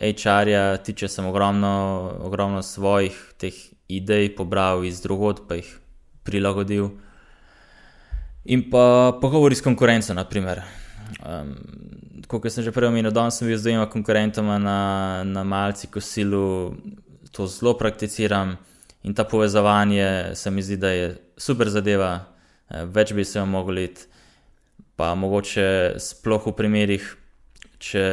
HR-ja 0.00 0.76
tiče, 0.76 1.08
sem 1.08 1.26
ogromno, 1.26 2.12
ogromno 2.20 2.62
svojih 2.62 3.16
teh 3.38 3.54
idej 3.88 4.34
pobral 4.36 4.84
iz 4.84 5.00
drugod, 5.02 5.44
pa 5.48 5.54
jih 5.54 5.78
prilagodil. 6.24 6.90
In 8.44 8.70
pa 8.70 9.12
pogovori 9.20 9.54
s 9.54 9.64
konkurenco, 9.64 10.14
naprimer. 10.14 10.62
Um, 11.22 11.54
kot 12.26 12.48
sem 12.50 12.64
že 12.64 12.72
prej 12.74 12.88
omenil, 12.88 13.12
danes 13.14 13.38
sem 13.38 13.48
bil 13.48 13.58
z 13.58 13.68
dvema 13.68 13.86
konkurentoma 13.90 14.58
na, 14.58 14.78
na 15.24 15.44
malci 15.44 15.86
kosilu, 15.86 16.74
to 17.30 17.46
zelo 17.46 17.74
prakticiram 17.78 18.56
in 19.04 19.14
ta 19.14 19.24
povezovanje 19.24 20.34
se 20.34 20.50
mi 20.50 20.62
zdi, 20.62 20.76
da 20.76 20.90
je 20.90 21.16
super 21.36 21.68
zadeva, 21.68 22.24
več 22.70 23.12
bi 23.12 23.24
se 23.24 23.40
vam 23.40 23.50
mogli 23.50 23.84
iti. 23.84 24.06
Pa 24.96 25.14
mogoče 25.18 25.98
sploh 25.98 26.46
v 26.46 26.52
primerih, 26.54 27.06
če 27.82 28.04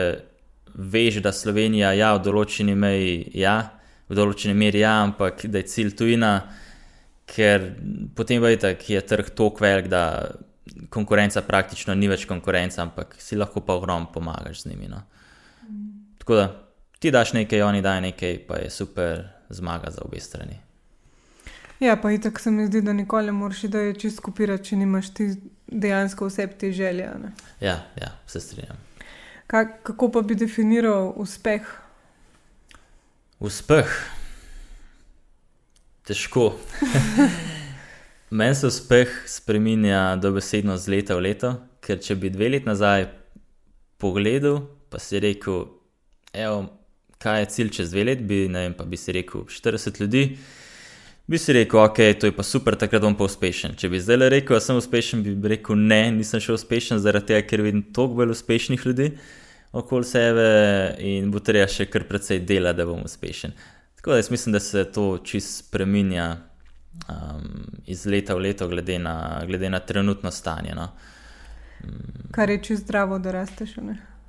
veš, 0.74 1.22
da 1.22 1.32
Slovenija 1.32 1.94
ja, 1.94 2.16
v 2.18 2.24
določeni 2.26 2.74
meri 2.76 3.30
ja, 3.38 3.72
v 4.10 4.18
določeni 4.18 4.56
meri 4.58 4.82
ja, 4.82 4.98
ampak 5.06 5.46
da 5.46 5.62
je 5.62 5.70
cilj 5.70 5.94
tujina, 6.00 6.32
ker 7.30 7.70
potem 8.18 8.44
je 8.44 8.58
tako, 8.66 8.90
je 8.96 9.02
trg 9.14 9.30
tako 9.38 9.64
velik, 9.64 9.88
da 9.94 10.04
konkurenca 10.90 11.42
praktično 11.42 11.96
ni 11.96 12.08
več 12.08 12.26
konkurenca, 12.26 12.82
ampak 12.82 13.16
si 13.20 13.36
lahko 13.36 13.62
pa 13.66 13.74
ogromno 13.74 14.12
pomagaš 14.14 14.64
z 14.64 14.70
njimi. 14.70 14.88
No. 14.88 15.02
Tako 16.18 16.36
da 16.36 16.48
ti 17.00 17.12
daš 17.12 17.34
nekaj, 17.34 17.62
oni 17.62 17.82
dajo 17.82 18.02
nekaj, 18.02 18.38
pa 18.48 18.58
je 18.58 18.70
super 18.70 19.24
zmaga 19.50 19.92
za 19.92 20.02
obe 20.06 20.20
strani. 20.20 20.60
Ja, 21.80 21.96
pa 21.98 22.12
itak 22.12 22.40
se 22.40 22.52
mi 22.52 22.68
zdi, 22.68 22.82
da 22.82 22.94
nikoli 22.94 23.26
ne 23.26 23.32
moreš 23.32 23.62
da 23.62 23.80
je 23.80 23.96
čist 24.00 24.20
kopirati, 24.20 24.64
če 24.70 24.76
nimaš 24.76 25.14
ti 25.14 25.32
dejansko 25.68 26.28
vse 26.30 26.48
te 26.48 26.72
želje. 26.72 27.10
Ne? 27.24 27.32
Ja, 27.60 27.80
ja, 28.02 28.12
se 28.28 28.40
strinjam. 28.40 28.78
Ka, 29.48 29.66
kako 29.84 30.12
pa 30.12 30.22
bi 30.22 30.36
definiral 30.36 31.14
uspeh? 31.16 31.66
Uspeh. 33.40 33.90
Težko. 36.06 36.54
Meni 38.32 38.56
se 38.56 38.68
uspeh 38.68 39.10
spremenja 39.28 40.16
dobesedno 40.16 40.78
z 40.78 40.88
leta 40.88 41.16
v 41.18 41.26
leto, 41.26 41.50
ker 41.84 41.98
če 42.00 42.16
bi 42.16 42.30
dve 42.32 42.48
leti 42.54 42.70
nazaj 42.70 43.10
pogledal, 44.00 44.62
pa 44.88 45.02
si 45.04 45.20
rekel, 45.20 45.66
evo, 46.32 46.62
kaj 47.20 47.42
je 47.42 47.50
cilj 47.56 47.72
čez 47.76 47.90
dve 47.92 48.06
leti, 48.08 48.24
bi, 48.24 48.46
vem, 48.48 48.72
pa 48.78 48.86
bi 48.88 48.96
si 48.96 49.12
rekel 49.12 49.44
40 49.52 50.00
ljudi, 50.00 50.22
bi 51.28 51.40
si 51.44 51.56
rekel, 51.58 51.82
ok, 51.84 52.00
to 52.22 52.30
je 52.30 52.36
pa 52.38 52.46
super, 52.48 52.78
takrat 52.80 53.04
bom 53.04 53.18
pa 53.20 53.28
uspešen. 53.28 53.76
Če 53.76 53.90
bi 53.92 54.00
zdaj 54.00 54.22
le 54.22 54.30
rekel, 54.32 54.56
da 54.56 54.64
sem 54.64 54.80
uspešen, 54.80 55.26
bi 55.28 55.52
rekel, 55.52 55.76
ne, 55.92 56.00
nisem 56.16 56.40
še 56.40 56.54
uspešen, 56.56 57.02
zaradi 57.04 57.34
tega, 57.34 57.44
ker 57.50 57.66
vidim 57.66 57.82
toliko 57.92 58.22
bolj 58.22 58.32
uspešnih 58.38 58.86
ljudi 58.88 59.10
okoli 59.76 60.08
sebe 60.08 60.48
in 61.04 61.28
bo 61.36 61.44
treba 61.44 61.68
še 61.68 61.90
kar 61.92 62.08
precej 62.08 62.40
dela, 62.48 62.72
da 62.72 62.88
bom 62.88 63.04
uspešen. 63.04 63.52
Tako 64.00 64.16
da 64.16 64.22
jaz 64.22 64.32
mislim, 64.32 64.56
da 64.56 64.64
se 64.64 64.86
to 64.96 65.18
čist 65.28 65.66
spremenja 65.66 66.30
um, 67.10 67.66
iz 67.86 68.06
leta 68.06 68.36
v 68.36 68.40
leto, 68.40 68.68
glede 68.68 69.00
na, 69.00 69.44
glede 69.48 69.70
na 69.70 69.80
trenutno 69.80 70.32
stanje. 70.32 70.76
No. 70.76 70.90
Um, 71.84 72.32
Kar 72.32 72.50
je 72.50 72.64
čisto 72.64 72.84
zdravo, 72.84 73.20
da 73.20 73.32
rasteš. 73.32 73.76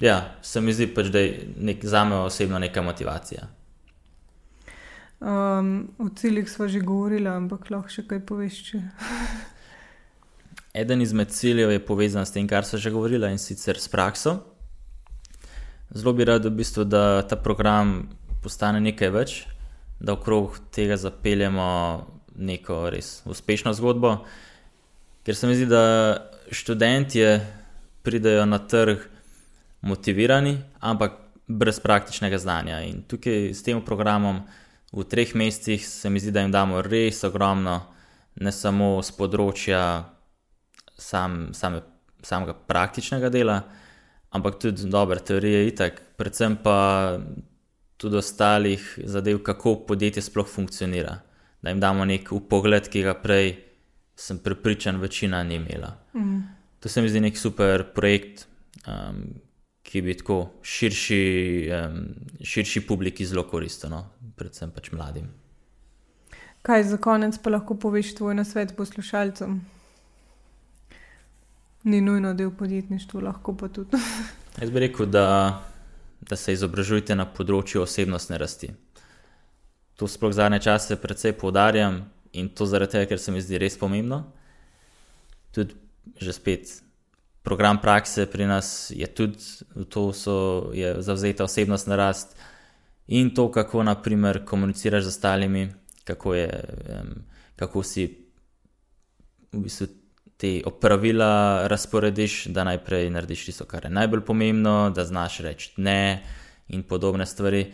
Ja, 0.01 0.35
se 0.42 0.61
mi 0.61 0.72
zdi 0.72 0.87
pač, 0.94 1.07
da 1.07 1.18
je 1.18 1.48
nek, 1.61 1.85
za 1.85 2.05
me 2.05 2.16
osebno 2.16 2.59
neka 2.59 2.83
motivacija. 2.83 3.48
Um, 5.20 5.90
o 5.98 6.09
ciljih 6.09 6.51
smo 6.51 6.68
že 6.68 6.81
govorili, 6.81 7.29
ampak 7.29 7.70
lahko 7.70 7.88
še 7.88 8.03
kaj 8.11 8.25
poveš. 8.27 8.72
Eden 10.75 11.03
izmed 11.03 11.31
ciljev 11.31 11.70
je 11.70 11.85
povezan 11.87 12.27
s 12.27 12.33
tem, 12.35 12.48
kar 12.48 12.64
so 12.64 12.81
že 12.81 12.90
govorili, 12.90 13.31
in 13.31 13.38
sicer 13.38 13.79
s 13.79 13.88
prakso. 13.88 14.40
Zelo 15.94 16.12
bi 16.12 16.25
rad, 16.25 16.44
v 16.44 16.51
bistvu, 16.51 16.85
da 16.85 17.22
ta 17.22 17.37
program 17.37 18.09
postane 18.42 18.81
nekaj 18.81 19.11
več, 19.12 19.35
da 20.01 20.16
okrog 20.16 20.57
tega 20.75 20.96
zapeljemo 20.96 21.68
neko 22.37 22.90
res 22.90 23.23
uspešno 23.27 23.73
zgodbo. 23.75 24.16
Ker 25.23 25.37
se 25.37 25.47
mi 25.47 25.55
zdi, 25.55 25.66
da 25.66 25.83
študentje 26.51 27.40
pridejo 28.03 28.47
na 28.47 28.59
trg 28.59 28.99
motivirani, 29.81 30.59
ampak 30.81 31.12
brez 31.47 31.81
praktičnega 31.81 32.38
znanja. 32.38 32.81
In 32.87 33.03
tukaj 33.09 33.53
s 33.55 33.62
tem 33.62 33.83
programom 33.85 34.42
v 34.92 35.05
treh 35.09 35.35
mesecih 35.35 35.87
se 35.87 36.11
mi 36.11 36.21
zdi, 36.21 36.33
da 36.35 36.42
jim 36.42 36.53
damo 36.53 36.83
res 36.83 37.23
ogromno, 37.25 37.81
ne 38.40 38.53
samo 38.53 38.97
z 39.03 39.14
področja 39.16 39.83
sam, 40.99 41.53
same, 41.55 41.83
samega 42.25 42.55
praktičnega 42.55 43.31
dela, 43.33 43.62
ampak 44.33 44.59
tudi 44.62 44.88
dobre 44.90 45.21
teorije, 45.21 45.66
itak, 45.68 46.01
predvsem 46.16 46.57
pa 46.62 47.18
tudi 48.01 48.18
ostalih 48.18 48.83
zadev, 49.05 49.42
kako 49.47 49.83
podjetje 49.87 50.23
sploh 50.25 50.49
funkcionira 50.49 51.21
da 51.62 51.70
jim 51.70 51.81
damo 51.81 52.05
nek 52.05 52.31
pogled, 52.48 52.88
ki 52.90 53.03
ga 53.07 53.14
prej, 53.14 53.55
sem 54.18 54.38
prepričan, 54.38 55.01
večina 55.01 55.42
ni 55.42 55.55
imela. 55.55 55.94
Mm. 56.14 56.41
To 56.80 56.89
se 56.89 57.03
mi 57.03 57.09
zdi 57.09 57.20
nek 57.20 57.39
super 57.39 57.84
projekt, 57.95 58.47
um, 58.87 59.22
ki 59.82 60.03
bi 60.03 60.16
tako 60.18 60.39
širši, 60.62 61.22
um, 61.78 62.01
širši 62.43 62.87
publiki 62.87 63.26
zelo 63.26 63.47
koristil, 63.49 63.91
no? 63.91 64.05
predvsem 64.37 64.70
pač 64.74 64.91
mladim. 64.93 65.30
Kaj 66.62 66.84
za 66.91 66.97
konec 66.97 67.39
pa 67.43 67.51
lahko 67.51 67.74
poveš 67.78 68.14
tvoj 68.14 68.34
na 68.34 68.45
svet 68.45 68.76
poslušalcem? 68.76 69.61
Ni 71.84 72.01
nujno 72.01 72.34
del 72.34 72.51
podjetništva, 72.51 73.20
lahko 73.20 73.57
pa 73.57 73.68
tudi. 73.68 73.99
Jaz 74.61 74.70
bi 74.70 74.80
rekel, 74.80 75.07
da, 75.07 75.26
da 76.20 76.37
se 76.37 76.55
izobražujete 76.55 77.14
na 77.18 77.26
področju 77.26 77.82
osebnostne 77.82 78.39
rasti 78.39 78.70
to 80.03 80.11
sploh 80.11 80.34
zadnje 80.34 80.59
čase 80.59 80.96
precej 80.98 81.32
poudarjam 81.38 82.11
in 82.34 82.48
to 82.50 82.66
zaradi 82.66 82.98
tega, 82.98 83.07
ker 83.07 83.20
se 83.22 83.30
mi 83.30 83.38
zdi 83.38 83.59
res 83.62 83.78
pomembno. 83.78 84.24
Tudi 85.55 85.78
že 86.18 86.32
spet. 86.34 86.82
Program 87.46 87.78
prakse 87.78 88.26
pri 88.26 88.48
nas 88.50 88.90
je 88.90 89.07
tudi 89.07 89.38
to, 89.86 90.11
da 90.11 90.74
je 90.74 90.88
zavzeta 90.98 91.46
osebnost 91.46 91.86
na 91.86 91.96
rast 91.96 92.34
in 93.07 93.30
to, 93.30 93.46
kako 93.50 93.82
naprimer 93.82 94.42
komuniciraš 94.44 95.05
z 95.05 95.14
ostalimi, 95.14 95.70
kako, 96.05 96.34
je, 96.34 96.50
kako 97.57 97.82
si 97.82 98.07
v 99.53 99.62
bistvu 99.62 99.86
te 100.36 100.62
opravila 100.66 101.62
razporediš, 101.70 102.50
da 102.50 102.66
najprej 102.66 103.11
narediš 103.11 103.44
tisto, 103.44 103.64
kar 103.70 103.86
je 103.86 103.94
najbolj 103.94 104.26
pomembno, 104.26 104.90
da 104.90 105.05
znaš 105.07 105.38
reči 105.46 105.70
ne 105.76 106.24
in 106.68 106.82
podobne 106.82 107.26
stvari. 107.26 107.70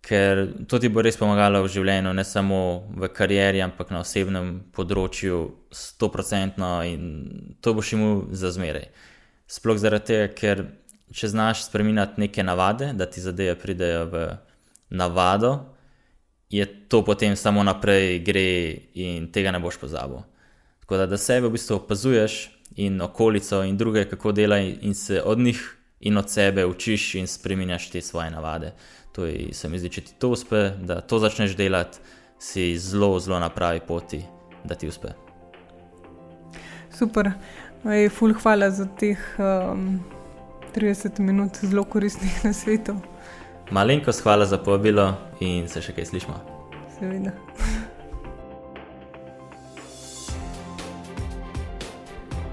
Ker 0.00 0.44
to 0.70 0.78
ti 0.78 0.88
bo 0.88 1.02
res 1.02 1.18
pomagalo 1.18 1.64
v 1.64 1.70
življenju, 1.74 2.12
ne 2.14 2.24
samo 2.24 2.58
v 2.96 3.08
karieri, 3.12 3.60
ampak 3.64 3.90
na 3.92 4.00
osebnem 4.04 4.52
področju, 4.72 5.40
sto 5.74 6.08
procentno 6.08 6.78
in 6.86 7.56
to 7.60 7.74
boš 7.76 7.92
imel 7.96 8.22
za 8.32 8.52
zmeraj. 8.54 8.86
Sploh 9.48 9.80
zaradi 9.80 10.06
tega, 10.12 10.28
ker 10.38 10.62
če 11.12 11.32
znaš 11.32 11.66
spremeniti 11.66 12.22
neke 12.22 12.44
navade, 12.44 12.92
da 12.94 13.08
ti 13.10 13.20
zadeve 13.24 13.56
pridejo 13.58 14.06
v 14.12 14.24
navado, 14.90 15.74
je 16.48 16.64
to 16.88 17.02
potem 17.04 17.36
samo 17.36 17.62
naprej 17.62 18.22
gre 18.24 18.48
in 18.94 19.28
tega 19.32 19.52
ne 19.52 19.60
boš 19.60 19.76
pozabil. 19.80 20.22
Tako 20.80 20.96
da, 20.96 21.06
da 21.06 21.18
sebe 21.20 21.48
v 21.48 21.56
bistvu 21.58 21.76
opazuješ 21.76 22.38
in 22.76 23.00
okolico 23.02 23.62
in 23.64 23.76
druge, 23.76 24.06
kako 24.08 24.32
delajo, 24.32 24.78
in 24.80 24.94
se 24.94 25.22
od 25.22 25.38
njih 25.38 25.60
in 26.00 26.16
od 26.16 26.30
sebe 26.30 26.66
učiš 26.66 27.14
in 27.14 27.26
spremenjaš 27.26 27.90
te 27.90 28.00
svoje 28.00 28.30
navade. 28.30 28.72
To 29.18 29.26
je, 29.26 29.48
se 29.50 29.66
mi 29.66 29.80
zdi, 29.82 29.90
če 29.90 30.02
ti 30.06 30.12
to 30.22 30.28
uspe, 30.30 30.68
da 30.78 31.00
to 31.02 31.18
začneš 31.18 31.56
delati, 31.58 31.98
si 32.38 32.70
zelo, 32.78 33.16
zelo 33.18 33.40
na 33.42 33.48
pravi 33.50 33.80
poti, 33.82 34.20
da 34.62 34.78
ti 34.78 34.86
uspe. 34.86 35.10
Super, 36.94 37.32
Ej, 37.82 38.08
ful, 38.14 38.30
hvala 38.38 38.70
za 38.70 38.86
teh 38.98 39.18
um, 39.42 39.98
30 40.74 41.18
minut 41.18 41.58
zelo 41.62 41.82
koristnih 41.84 42.38
na 42.46 42.52
svetu. 42.52 42.94
Malenkost 43.70 44.22
hvala 44.22 44.46
za 44.46 44.58
povabilo 44.58 45.12
in 45.40 45.66
se 45.68 45.82
še 45.82 45.98
kaj 45.98 46.12
slišmo. 46.12 46.38
Seveda. 46.98 47.34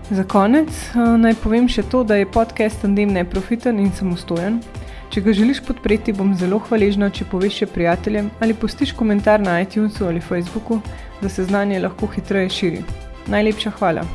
Za 0.09 0.26
konec 0.30 0.70
eh, 0.70 1.13
naj 1.18 1.38
povem 1.45 1.70
še 1.70 1.86
to, 1.93 2.01
da 2.01 2.18
je 2.18 2.26
podcast 2.26 2.82
Tandem 2.82 3.13
neprofiten 3.13 3.78
in 3.82 3.93
samostojen. 3.93 4.61
Če 5.10 5.22
ga 5.22 5.34
želiš 5.34 5.62
podpreti, 5.68 6.14
bom 6.14 6.34
zelo 6.36 6.60
hvaležna, 6.68 7.10
če 7.14 7.28
poveš 7.32 7.62
še 7.62 7.68
prijateljem 7.72 8.30
ali 8.43 8.58
postiš 8.58 8.93
komentar 8.97 9.41
na 9.41 9.60
iTunesu 9.64 10.08
ali 10.08 10.22
Facebooku, 10.22 10.82
da 11.22 11.30
se 11.30 11.45
znanje 11.45 11.80
lahko 11.80 12.10
hitreje 12.16 12.49
širi. 12.49 12.84
Najlepša 13.32 13.76
hvala. 13.80 14.06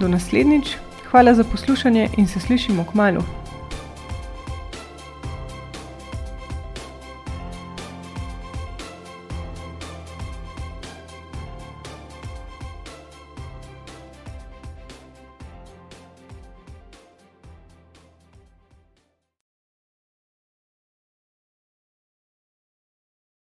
Do 0.00 0.08
naslednjič, 0.08 0.76
hvala 1.10 1.34
za 1.34 1.44
poslušanje 1.44 2.08
in 2.16 2.28
se 2.28 2.40
slišimo 2.40 2.84
k 2.84 2.94
malu. 2.94 3.22